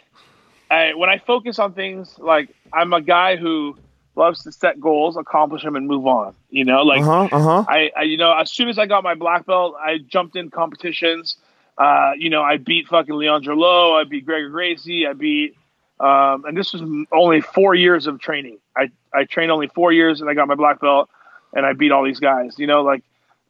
[0.72, 3.76] I when I focus on things like I'm a guy who
[4.16, 6.34] loves to set goals, accomplish them, and move on.
[6.50, 7.36] You know, like Uh huh.
[7.36, 7.66] Uh huh.
[7.68, 10.50] I, I, you know, as soon as I got my black belt, I jumped in
[10.50, 11.36] competitions.
[11.78, 13.98] Uh, you know, I beat fucking Leandro Lo.
[14.00, 15.06] I beat Gregor Gracie.
[15.08, 15.58] I beat,
[16.00, 16.82] um, and this was
[17.12, 18.58] only four years of training.
[18.76, 21.10] I, I trained only four years and I got my black belt
[21.54, 22.60] and I beat all these guys.
[22.60, 23.04] You know, like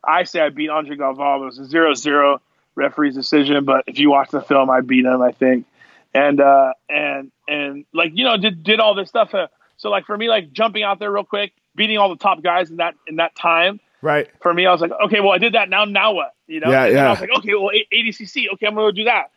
[0.03, 1.41] I say I beat Andre Galvão.
[1.41, 2.41] It was a zero zero
[2.75, 5.65] referee's decision, but if you watch the film, I beat him, I think.
[6.13, 9.33] And, uh, and, and like, you know, did, did all this stuff.
[9.33, 12.41] Uh, so like for me, like jumping out there real quick, beating all the top
[12.43, 14.29] guys in that, in that time, Right.
[14.39, 15.67] for me, I was like, okay, well, I did that.
[15.67, 16.35] Now, now what?
[16.47, 16.69] You know?
[16.69, 17.07] Yeah, And yeah.
[17.07, 18.45] I was like, okay, well, ADCC.
[18.53, 19.31] Okay, I'm gonna go do that.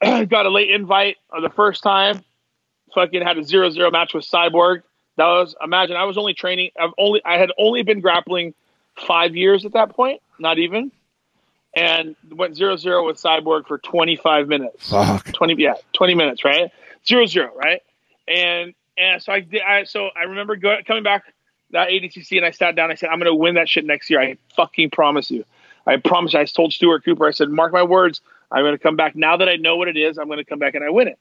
[0.30, 2.24] Got a late invite uh, the first time.
[2.94, 4.82] Fucking had a zero zero match with Cyborg.
[5.16, 6.70] That was imagine I was only training.
[6.78, 8.54] I've only I had only been grappling
[9.06, 10.90] five years at that point, not even,
[11.74, 14.90] and went zero zero with Cyborg for 25 minutes.
[14.90, 15.32] Fuck.
[15.32, 16.70] 20 yeah 20 minutes right
[17.06, 17.82] zero zero right
[18.28, 21.24] and and so i did i so i remember go, coming back
[21.70, 24.20] that adcc and i sat down i said i'm gonna win that shit next year
[24.20, 25.44] i fucking promise you
[25.86, 26.40] i promise you.
[26.40, 28.20] i told stuart cooper i said mark my words
[28.50, 30.74] i'm gonna come back now that i know what it is i'm gonna come back
[30.74, 31.18] and i win it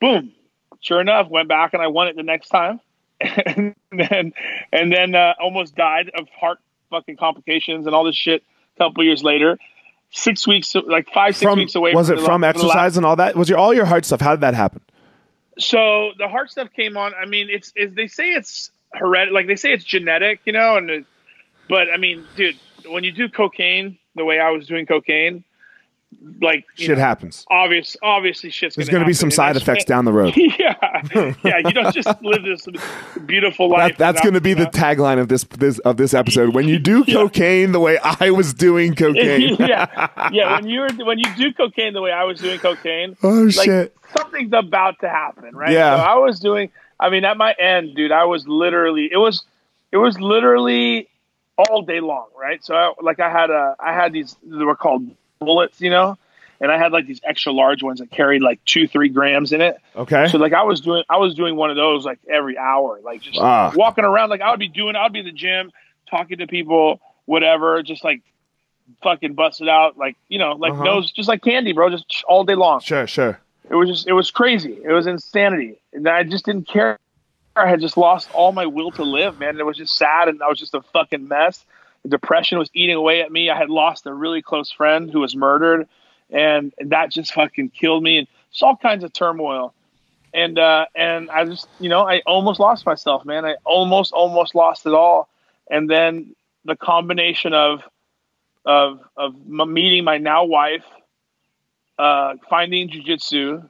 [0.00, 0.32] boom
[0.80, 2.80] sure enough went back and i won it the next time
[3.20, 4.32] and then
[4.72, 6.58] and then uh, almost died of heart
[6.90, 8.42] fucking complications and all this shit
[8.76, 9.58] a couple years later
[10.10, 13.16] six weeks like five six From weeks away was from it from exercise and all
[13.16, 13.36] that?
[13.36, 14.20] Was your all your hard stuff?
[14.20, 14.80] How did that happen?
[15.60, 17.12] so the heart stuff came on.
[17.14, 20.76] I mean, it's, it's they say it's hereditary, like they say it's genetic, you know,
[20.76, 21.04] and it,
[21.68, 22.56] but I mean, dude,
[22.86, 25.44] when you do cocaine the way I was doing cocaine,
[26.40, 27.46] like Shit know, happens.
[27.50, 30.34] obvious, obviously, shit's There's going to be some side effects down the road.
[30.36, 31.02] yeah,
[31.44, 31.58] yeah.
[31.58, 32.66] You don't just live this
[33.26, 33.96] beautiful life.
[33.96, 36.54] That, that's going to be you the tagline of this, this of this episode.
[36.54, 39.56] When you do cocaine the way I was doing cocaine.
[39.58, 40.56] yeah, yeah.
[40.56, 43.52] When you were when you do cocaine the way I was doing cocaine, oh like
[43.52, 43.96] shit!
[44.16, 45.72] something's about to happen, right?
[45.72, 45.96] Yeah.
[45.96, 46.70] So I was doing.
[46.98, 49.08] I mean, at my end, dude, I was literally.
[49.10, 49.44] It was.
[49.92, 51.08] It was literally
[51.56, 52.64] all day long, right?
[52.64, 53.74] So, I, like, I had a.
[53.80, 54.36] I had these.
[54.42, 55.10] They were called
[55.44, 56.16] bullets, you know,
[56.60, 59.60] and I had like these extra large ones that carried like two, three grams in
[59.60, 59.76] it.
[59.96, 60.28] Okay.
[60.28, 61.02] So, like, I was doing.
[61.08, 63.74] I was doing one of those like every hour, like just Fuck.
[63.74, 64.28] walking around.
[64.30, 64.94] Like, I would be doing.
[64.96, 65.72] I would be in the gym,
[66.10, 68.20] talking to people, whatever, just like
[69.02, 70.84] fucking busted out, like you know, like Uh-huh.
[70.84, 73.40] nose, just like candy, bro, just all day long Sure, sure.
[73.70, 76.98] it was just it was crazy it was insanity and i just didn't care
[77.54, 80.42] i had just lost all my will to live man it was just sad and
[80.42, 81.64] i was just a fucking mess
[82.06, 83.50] depression was eating away at me.
[83.50, 85.88] I had lost a really close friend who was murdered
[86.30, 88.18] and, that just fucking killed me.
[88.18, 89.74] And just all kinds of turmoil.
[90.32, 93.44] And uh and i just you know i almost lost myself man.
[93.44, 95.28] I almost almost lost it all.
[95.68, 97.82] And then the combination of
[98.64, 100.84] of of meeting my now wife
[102.00, 103.68] uh, finding jujitsu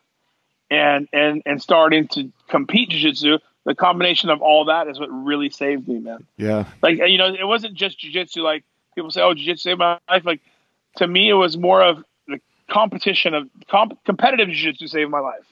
[0.70, 5.50] and and and starting to compete jujitsu, the combination of all that is what really
[5.50, 6.26] saved me, man.
[6.36, 6.64] Yeah.
[6.82, 8.38] Like you know, it wasn't just jujitsu.
[8.42, 10.40] Like people say, "Oh, jujitsu saved my life." Like
[10.96, 12.40] to me, it was more of the
[12.70, 15.44] competition of comp- competitive jujitsu saved my life.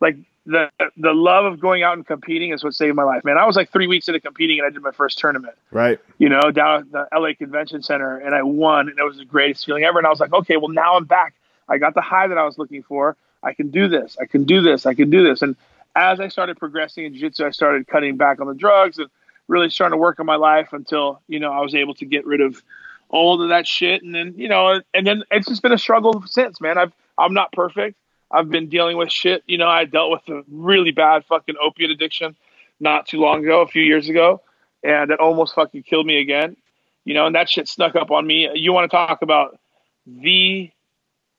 [0.00, 3.38] Like the the love of going out and competing is what saved my life, man.
[3.38, 5.98] I was like three weeks into competing, and I did my first tournament Right.
[6.18, 9.24] you know, down at the LA Convention Center, and I won, and it was the
[9.24, 9.98] greatest feeling ever.
[9.98, 11.34] And I was like, okay, well now I'm back.
[11.66, 13.16] I got the high that I was looking for.
[13.42, 14.18] I can do this.
[14.20, 14.84] I can do this.
[14.84, 15.40] I can do this.
[15.40, 15.56] And
[15.94, 19.08] as I started progressing in jiu-jitsu, I started cutting back on the drugs and
[19.48, 22.26] really starting to work on my life until you know I was able to get
[22.26, 22.62] rid of
[23.08, 24.02] all of that shit.
[24.02, 26.78] And then you know, and then it's just been a struggle since, man.
[26.78, 27.96] I've I'm not perfect.
[28.30, 29.44] I've been dealing with shit.
[29.46, 32.36] You know, I dealt with a really bad fucking opiate addiction
[32.80, 34.42] not too long ago, a few years ago,
[34.82, 36.56] and it almost fucking killed me again.
[37.04, 38.50] You know, and that shit snuck up on me.
[38.54, 39.58] You want to talk about
[40.06, 40.70] the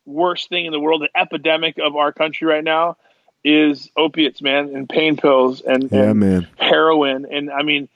[0.06, 2.98] worst thing in the world, the epidemic of our country right now
[3.46, 6.48] is opiates, man, and pain pills and, Yeah, and man.
[6.58, 7.26] heroin.
[7.32, 7.88] And I mean,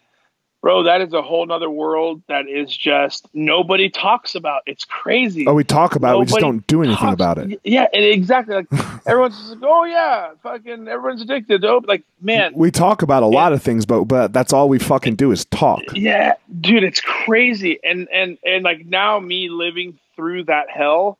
[0.61, 4.61] bro, that is a whole nother world that is just nobody talks about.
[4.67, 5.47] It's crazy.
[5.47, 6.19] Oh, we talk about it.
[6.19, 7.59] We just don't do anything talks- about it.
[7.63, 8.55] Yeah, and exactly.
[8.57, 8.67] Like
[9.07, 11.61] everyone's just like, oh yeah, fucking everyone's addicted.
[11.61, 11.87] to Dope.
[11.87, 15.15] Like man, We talk about a lot of things, but but that's all we fucking
[15.15, 15.81] do is talk.
[15.95, 17.79] yeah, dude, it's crazy.
[17.83, 21.17] And and and like now me living through that hell,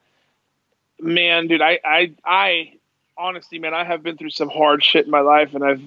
[0.99, 2.73] man, dude, I I I
[3.19, 5.81] honestly, man, I have been through some hard shit in my life, and I've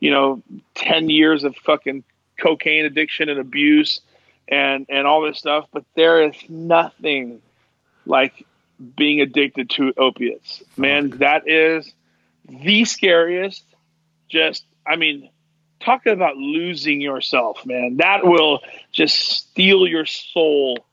[0.00, 0.42] you know
[0.74, 2.04] ten years of fucking
[2.38, 4.00] cocaine addiction and abuse
[4.48, 7.42] and and all this stuff, but there is nothing
[8.06, 8.46] like
[8.96, 10.62] being addicted to opiates.
[10.76, 11.92] Man, that is
[12.48, 13.64] the scariest.
[14.28, 15.30] Just, I mean,
[15.80, 17.96] talk about losing yourself, man.
[17.98, 18.60] That will
[18.92, 20.84] just steal your soul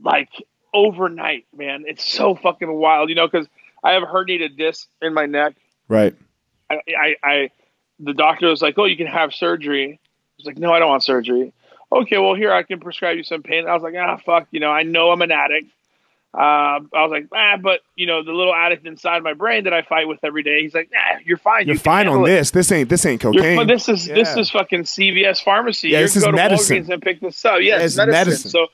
[0.00, 0.30] like
[0.72, 1.84] overnight, man.
[1.86, 3.48] It's so fucking wild, you know, because
[3.82, 5.54] I have a herniated disc in my neck.
[5.88, 6.14] Right.
[6.70, 7.50] I, I, I,
[7.98, 9.98] the doctor was like, "Oh, you can have surgery." I
[10.38, 11.52] was like, "No, I don't want surgery."
[11.90, 13.66] Okay, well, here I can prescribe you some pain.
[13.68, 14.70] I was like, "Ah, fuck," you know.
[14.70, 15.70] I know I'm an addict.
[16.34, 19.74] Uh, I was like, ah, but you know, the little addict inside my brain that
[19.74, 20.62] I fight with every day.
[20.62, 21.66] He's like, nah, you're fine.
[21.66, 22.26] You're You fine on it.
[22.28, 22.50] this.
[22.52, 23.66] This ain't this ain't You're cocaine.
[23.66, 25.90] This is this is fucking CVS pharmacy.
[25.90, 26.84] Yeah, you this is go to medicine.
[26.84, 27.56] Walgreens and pick this up.
[27.60, 28.18] Yeah, Yeah, it's it's medicine.
[28.30, 28.50] medicine.
[28.50, 28.66] So,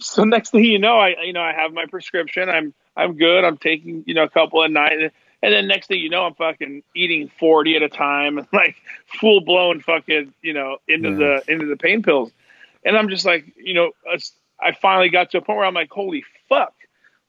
[0.00, 2.48] so next thing you know, I you know I have my prescription.
[2.48, 3.44] I'm I'm good.
[3.44, 5.00] I'm taking you know a couple a night,
[5.42, 8.76] and then next thing you know, I'm fucking eating forty at a time, and like
[9.20, 11.16] full blown fucking you know into Yeah.
[11.46, 12.30] the into the pain pills,
[12.84, 13.92] and I'm just like you know
[14.62, 16.74] I finally got to a point where I'm like, holy fuck,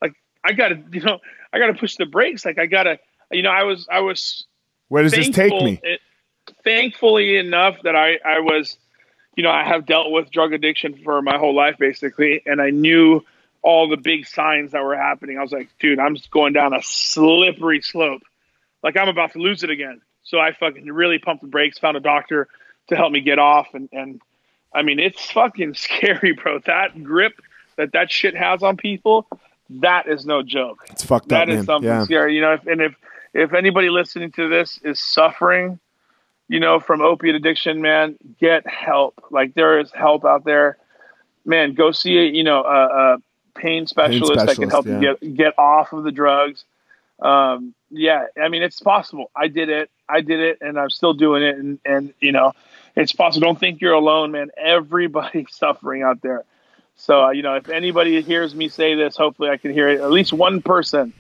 [0.02, 0.14] like
[0.44, 1.20] I gotta you know
[1.54, 2.46] I gotta push the brakes.
[2.46, 3.00] Like I gotta
[3.32, 4.46] you know I was I was
[4.90, 5.80] Where does this take me?
[5.84, 6.02] it-
[6.64, 8.78] thankfully enough that I, I was,
[9.36, 12.70] you know, I have dealt with drug addiction for my whole life basically, and I
[12.70, 13.24] knew
[13.62, 15.38] all the big signs that were happening.
[15.38, 18.24] I was like, dude, I'm just going down a slippery slope.
[18.84, 20.02] Like I'm about to lose it again.
[20.24, 22.48] So I fucking really pumped the brakes, found a doctor
[22.90, 24.22] to help me get off, and and
[24.74, 26.60] I mean, it's fucking scary, bro.
[26.66, 27.34] That grip
[27.78, 29.28] that that shit has on people,
[29.70, 30.86] that is no joke.
[30.90, 31.66] It's fucked That up, is man.
[31.66, 32.04] something Yeah.
[32.04, 32.54] scary, you know.
[32.54, 32.96] If, and if
[33.34, 35.80] if anybody listening to this is suffering,
[36.52, 39.24] you know, from opiate addiction, man, get help.
[39.32, 40.78] Like there is help out there,
[41.46, 41.76] man.
[41.76, 43.18] Go see a you know a, a
[43.56, 45.00] pain specialist, that can help yeah.
[45.00, 46.66] you get get off of the drugs.
[47.22, 49.32] Um, yeah, I mean, it's possible.
[49.34, 49.90] I did it.
[50.10, 51.56] I did it, and I'm still doing it.
[51.56, 52.52] And and you know,
[52.98, 53.48] it's possible.
[53.48, 54.52] Don't think you're alone, man.
[54.58, 56.44] Everybody's suffering out there.
[56.98, 60.02] So, uh, you know, if anybody hears me say this, hopefully I can hear it.
[60.02, 61.14] At least one person,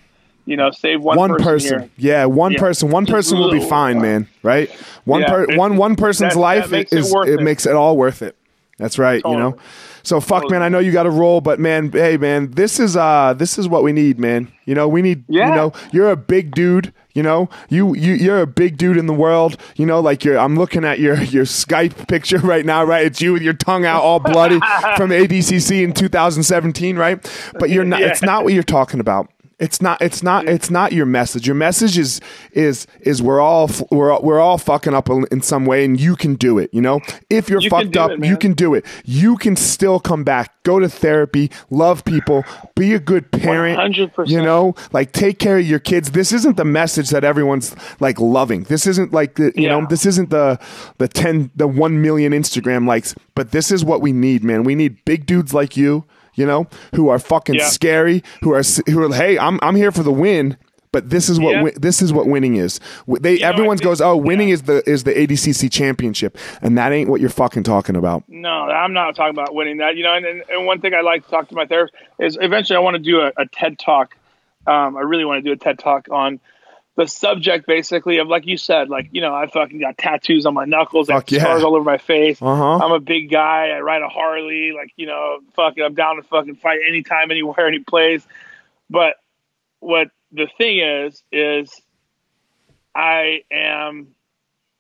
[0.45, 1.43] you know, save one, One, person.
[1.79, 2.59] person, yeah, one Yeah.
[2.59, 4.27] person, one person will be fine, man.
[4.43, 4.69] Right?
[5.05, 7.41] One Yeah, per, one one person's that- that life makes it is it it.
[7.41, 8.35] makes it all worth it.
[8.79, 9.57] That's right, you know.
[10.03, 10.53] So fuck, Totally.
[10.53, 10.61] man.
[10.63, 13.67] I know you got to roll, but man, hey, man, this is uh, this is
[13.67, 14.47] what we need, man.
[14.65, 15.23] You know, we need.
[15.27, 15.49] Yeah.
[15.49, 16.91] You know, you're a big dude.
[17.13, 19.57] You know, you you you're a big dude in the world.
[19.75, 20.39] You know, like you're.
[20.39, 22.83] I'm looking at your your Skype picture right now.
[22.83, 24.59] Right, it's you with your tongue out, all bloody
[24.97, 26.97] from ADCC in 2017.
[26.97, 27.19] Right,
[27.59, 27.99] but you're not.
[27.99, 28.07] Yeah.
[28.07, 29.29] It's not what you're talking about.
[29.61, 30.01] It's not.
[30.01, 30.47] It's not.
[30.47, 31.45] It's not your message.
[31.45, 32.19] Your message is
[32.53, 36.15] is is we're all we're all- we're all fucking up in some way, and you
[36.15, 36.73] can do it.
[36.73, 36.99] You know,
[37.29, 38.83] if you're You fucked up, it, you can do it.
[39.05, 40.51] You can still come back.
[40.63, 41.51] Go to therapy.
[41.69, 42.43] Love people.
[42.75, 43.77] Be a good parent.
[43.79, 44.27] 100%.
[44.29, 46.11] You know, like take care of your kids.
[46.11, 48.63] This isn't the message that everyone's like loving.
[48.63, 49.85] This isn't like the you know.
[49.87, 50.59] This isn't the
[50.97, 53.13] the ten the one million Instagram likes.
[53.35, 54.63] But this is what we need, man.
[54.63, 56.05] We need big dudes like you.
[56.35, 57.65] You know, who are fucking Yeah.
[57.67, 58.23] scary.
[58.41, 60.57] Who are who are hey, I'm I'm here for the win.
[60.93, 61.69] But this is what Yeah.
[61.77, 62.81] this is what winning is.
[63.07, 64.55] They know, I everyone think- goes, oh, winning yeah.
[64.55, 68.23] is the is the ADCC championship, and that ain't what you're fucking talking about.
[68.27, 69.95] No, I'm not talking about winning that.
[69.95, 72.37] You know, and, and, and one thing I like to talk to my therapist is
[72.41, 74.17] eventually I want to do a, a TED talk.
[74.67, 76.41] Um, I really want to do a TED talk on
[76.95, 80.53] the subject, basically of like you said, like you know, I fucking got tattoos on
[80.53, 81.39] my knuckles, I Fuck yeah.
[81.39, 82.41] scars all over my face.
[82.41, 82.77] Uh-huh.
[82.83, 83.69] I'm a big guy.
[83.69, 84.73] I ride a Harley.
[84.73, 88.25] Like you know, fucking, I'm down to fucking fight anytime, anywhere, any place.
[88.89, 89.15] But
[89.79, 91.81] what the thing is, is
[92.93, 94.09] I am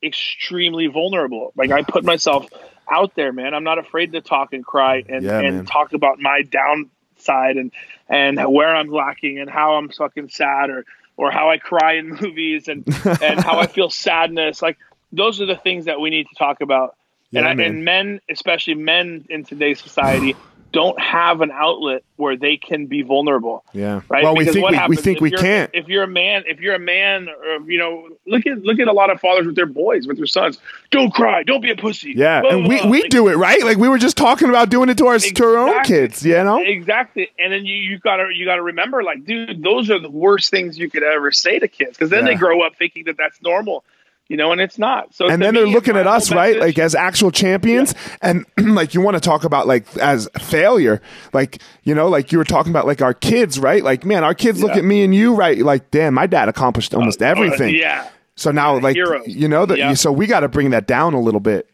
[0.03, 1.53] extremely vulnerable.
[1.55, 2.47] Like I put myself
[2.91, 3.53] out there, man.
[3.53, 5.65] I'm not afraid to talk and cry and, Yeah, and man.
[5.65, 7.71] talk about my downside and
[8.09, 10.85] and where I'm lacking and how I'm fucking sad or
[11.21, 12.83] or how I cry in movies and
[13.21, 14.61] and how I feel sadness.
[14.61, 14.77] Like
[15.11, 16.97] those are the things that we need to talk about.
[17.33, 20.35] and, I, and men, especially men in today's society,
[20.71, 24.01] don't have an outlet where they can be vulnerable Yeah.
[24.09, 24.23] right?
[24.23, 25.69] Well, we think we, we think if we can't.
[25.73, 28.87] If you're a man, if you're a man, or, you know, look at look at
[28.87, 30.59] a lot of fathers with their boys, with their sons.
[30.91, 31.43] Don't cry.
[31.43, 32.13] Don't be a pussy.
[32.15, 32.89] Yeah, Blah, and we, blah.
[32.89, 33.63] we Like, do it right.
[33.63, 36.25] Like we were just talking about doing it to our to our own kids.
[36.25, 36.61] You know.
[36.63, 37.29] exactly.
[37.39, 40.77] And then you you gotta you gotta remember, like, dude, those are the worst things
[40.77, 42.33] you could ever say to kids because then Yeah.
[42.33, 43.83] they grow up thinking that that's normal.
[44.31, 45.13] You know, and it's not.
[45.13, 47.93] So and then they're looking at us whole right like as actual champions.
[48.21, 51.01] And like you want to talk about like as failure.
[51.33, 53.83] Like you know like you were talking about like our kids right?
[53.83, 55.57] Like man our kids look at me and you right?
[55.57, 57.75] Like damn my dad accomplished uh, almost uh, everything.
[57.75, 58.07] yeah,
[58.37, 59.27] so now like heroes.
[59.27, 59.93] you know that Yeah.
[59.95, 61.67] so we got to bring that down a little bit.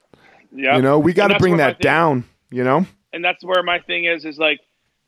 [0.51, 0.77] Yeah.
[0.77, 2.87] you know we got to bring that down you know?
[3.13, 4.61] And that's where my thing is is like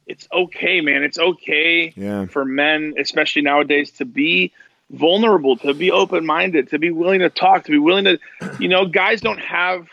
[0.06, 1.02] it's okay man.
[1.02, 2.28] It's okay Yeah.
[2.28, 4.54] for men especially nowadays to be
[4.92, 8.20] vulnerable to be open-minded to be willing to talk to be willing to
[8.60, 9.88] you know guys don't have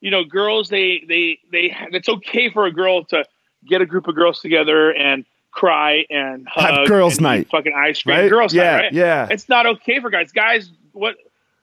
[0.00, 3.24] you know girls they they they it's okay for a girl to
[3.66, 7.48] get a group of girls together and cry and Have hug girls' and night.
[7.50, 8.28] fucking ice cream Right?
[8.30, 8.92] girls Yeah, night right?
[8.92, 9.28] yeah.
[9.30, 11.16] it's not okay for guys guys what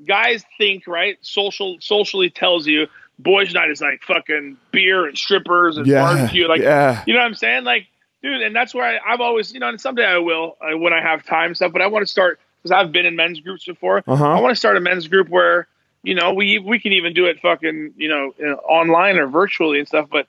[0.05, 2.87] guys think right social socially tells you
[3.19, 7.03] boys night is like fucking beer and strippers and Yeah, barbecue like yeah.
[7.05, 7.85] you know what i'm saying like
[8.23, 10.91] dude and that's where I, i've always you know and someday i will uh, when
[10.91, 13.65] i have time stuff but i want to start because i've been in men's groups
[13.65, 14.25] before Uh-huh.
[14.25, 15.67] i want to start a men's group where
[16.01, 18.33] you know we we can even do it fucking you know
[18.67, 20.27] online or virtually and stuff but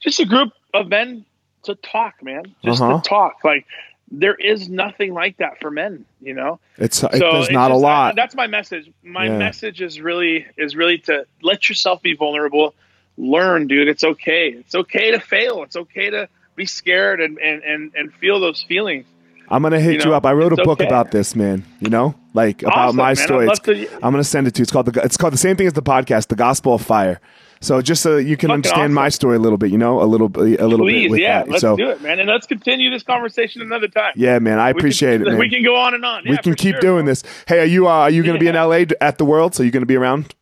[0.00, 1.24] just a group of men
[1.64, 3.00] to talk man just Uh-huh.
[3.00, 3.66] to talk like
[4.14, 7.74] there is nothing like that for men you know it's it, there's it's not a
[7.74, 8.90] just- lot that's my message.
[9.02, 9.38] My Yeah.
[9.38, 12.74] message is really is really to let yourself be vulnerable.
[13.18, 13.88] Learn, dude.
[13.88, 14.48] It's okay.
[14.48, 15.62] It's okay to fail.
[15.64, 19.06] It's okay to be scared and and and, and feel those feelings.
[19.48, 20.24] I'm gonna hit You you, know, up.
[20.26, 20.86] I wrote a book okay.
[20.86, 21.64] about this, man.
[21.80, 23.16] You know, like about Awesome, my man.
[23.16, 23.44] story.
[23.44, 24.62] I'd love It's- to- I'm gonna send it to you.
[24.62, 25.02] It's called the.
[25.02, 27.20] It's called the same thing as the podcast, the Gospel of Fire.
[27.60, 28.94] So just so you can understand awesome.
[28.94, 31.20] my story a little bit, you know, a little bit, a little bit Please, with
[31.20, 31.48] yeah, that.
[31.48, 34.14] let's so do it, man, and let's continue this conversation another time.
[34.16, 35.38] yeah, man, I We can- appreciate it, man.
[35.38, 36.24] We can go on and on.
[36.24, 37.12] We Yeah, can keep sure, doing bro.
[37.12, 37.22] this.
[37.46, 39.54] Hey, are you uh, are you gonna be in LA at the World?
[39.54, 40.34] So you gonna be around?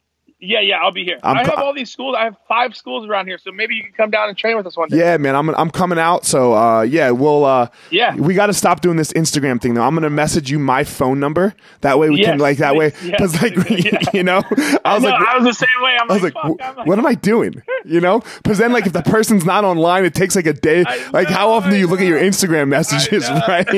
[0.42, 1.18] Yeah, yeah, I'll be here.
[1.22, 2.16] I'm i have all these schools.
[2.18, 4.66] I have five schools around here, so maybe you can come down and train with
[4.66, 4.96] us one day.
[4.96, 6.24] Yeah, man, I'm I'm coming out.
[6.24, 8.14] So uh, yeah, we'll uh, Yeah.
[8.14, 9.82] we got to stop doing this Instagram thing though.
[9.82, 11.54] I'm gonna message you my phone number.
[11.82, 13.70] That way we can like that way because Yes, like.
[13.70, 13.98] Yeah.
[14.14, 14.38] you know,
[14.84, 15.14] I was like.
[15.14, 15.96] I was the same way.
[16.00, 17.62] I'm I was like, like, I'm like, what am I doing?
[17.84, 18.20] You know?
[18.42, 20.84] Because then, like, if the person's not online, it takes like a day.
[21.12, 22.20] Like, how often do you look at your.
[22.30, 23.68] Instagram messages, right?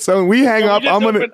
[0.00, 1.26] so when we hang So up, just I'm gonna,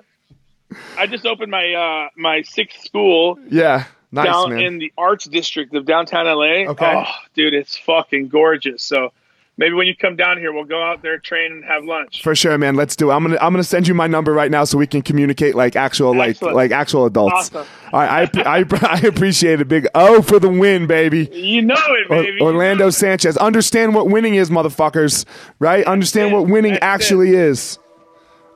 [0.97, 4.59] I just opened my uh my sixth school yeah, nice down man.
[4.61, 6.69] in the Arts District of downtown LA.
[6.71, 6.93] Okay.
[6.95, 8.83] Oh, dude, it's fucking gorgeous.
[8.83, 9.11] So
[9.57, 12.21] maybe when you come down here, we'll go out there, train, and have lunch.
[12.21, 12.75] For sure, man.
[12.75, 13.13] Let's do it.
[13.13, 15.75] I'm gonna I'm gonna send you my number right now so we can communicate like
[15.75, 16.55] actual like Excellent.
[16.55, 17.33] like actual adults.
[17.33, 17.67] Awesome.
[17.93, 21.29] All right, I, I I appreciate it, big O for the win, baby.
[21.31, 22.41] You know it, baby.
[22.41, 23.37] Orlando Sanchez.
[23.37, 25.25] Understand what winning is, motherfuckers.
[25.59, 25.85] Right?
[25.85, 26.35] Understand it.
[26.35, 26.85] what winning That's it.
[26.85, 27.79] actually is.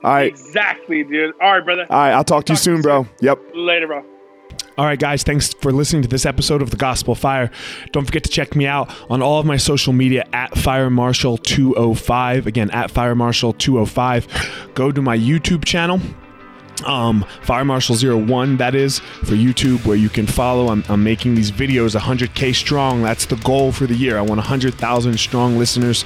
[0.04, 0.32] All right.
[0.32, 1.34] Exactly, dude.
[1.40, 1.86] All right, brother.
[1.88, 2.12] All right.
[2.12, 3.06] I'll talk to you Talk to you soon, bro.
[3.20, 3.38] Yep.
[3.54, 4.04] Later, bro.
[4.78, 7.50] All right, guys, thanks for listening to this episode of The Gospel Fire.
[7.92, 11.36] Don't forget to check me out on all of my social media at Fire Marshal
[11.36, 12.46] 205.
[12.46, 14.70] Again, at Fire Marshal 205.
[14.74, 16.00] Go to my YouTube channel.
[16.84, 20.68] Um, Fire Marshal 01, that is for YouTube, where you can follow.
[20.68, 23.02] I'm, I'm making these videos 100k strong.
[23.02, 24.18] That's the goal for the year.
[24.18, 26.04] I want 100,000 strong listeners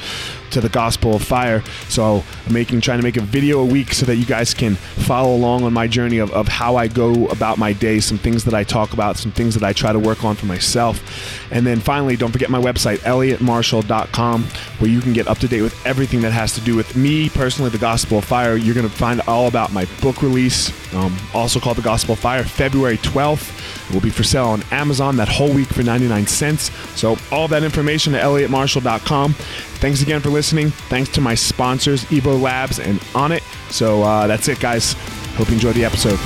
[0.50, 1.62] to the Gospel of Fire.
[1.88, 4.74] So I'm making, trying to make a video a week so that you guys can
[4.74, 8.44] follow along on my journey of, of how I go about my day, some things
[8.44, 11.02] that I talk about, some things that I try to work on for myself.
[11.50, 14.44] And then finally, don't forget my website, elliottmarshall.com,
[14.78, 17.28] where you can get up to date with everything that has to do with me
[17.28, 18.56] personally, the Gospel of Fire.
[18.56, 20.22] You're going to find all about my book
[20.56, 23.88] release, um, also called The Gospel of Fire, February 12th.
[23.88, 26.70] It will be for sale on Amazon that whole week for 99 cents.
[26.98, 29.32] So, all that information at elliottmarshall.com.
[29.34, 30.70] Thanks again for listening.
[30.70, 33.42] Thanks to my sponsors, Evo Labs and On It.
[33.70, 34.94] So, uh, that's it, guys.
[35.36, 36.18] Hope you enjoyed the episode.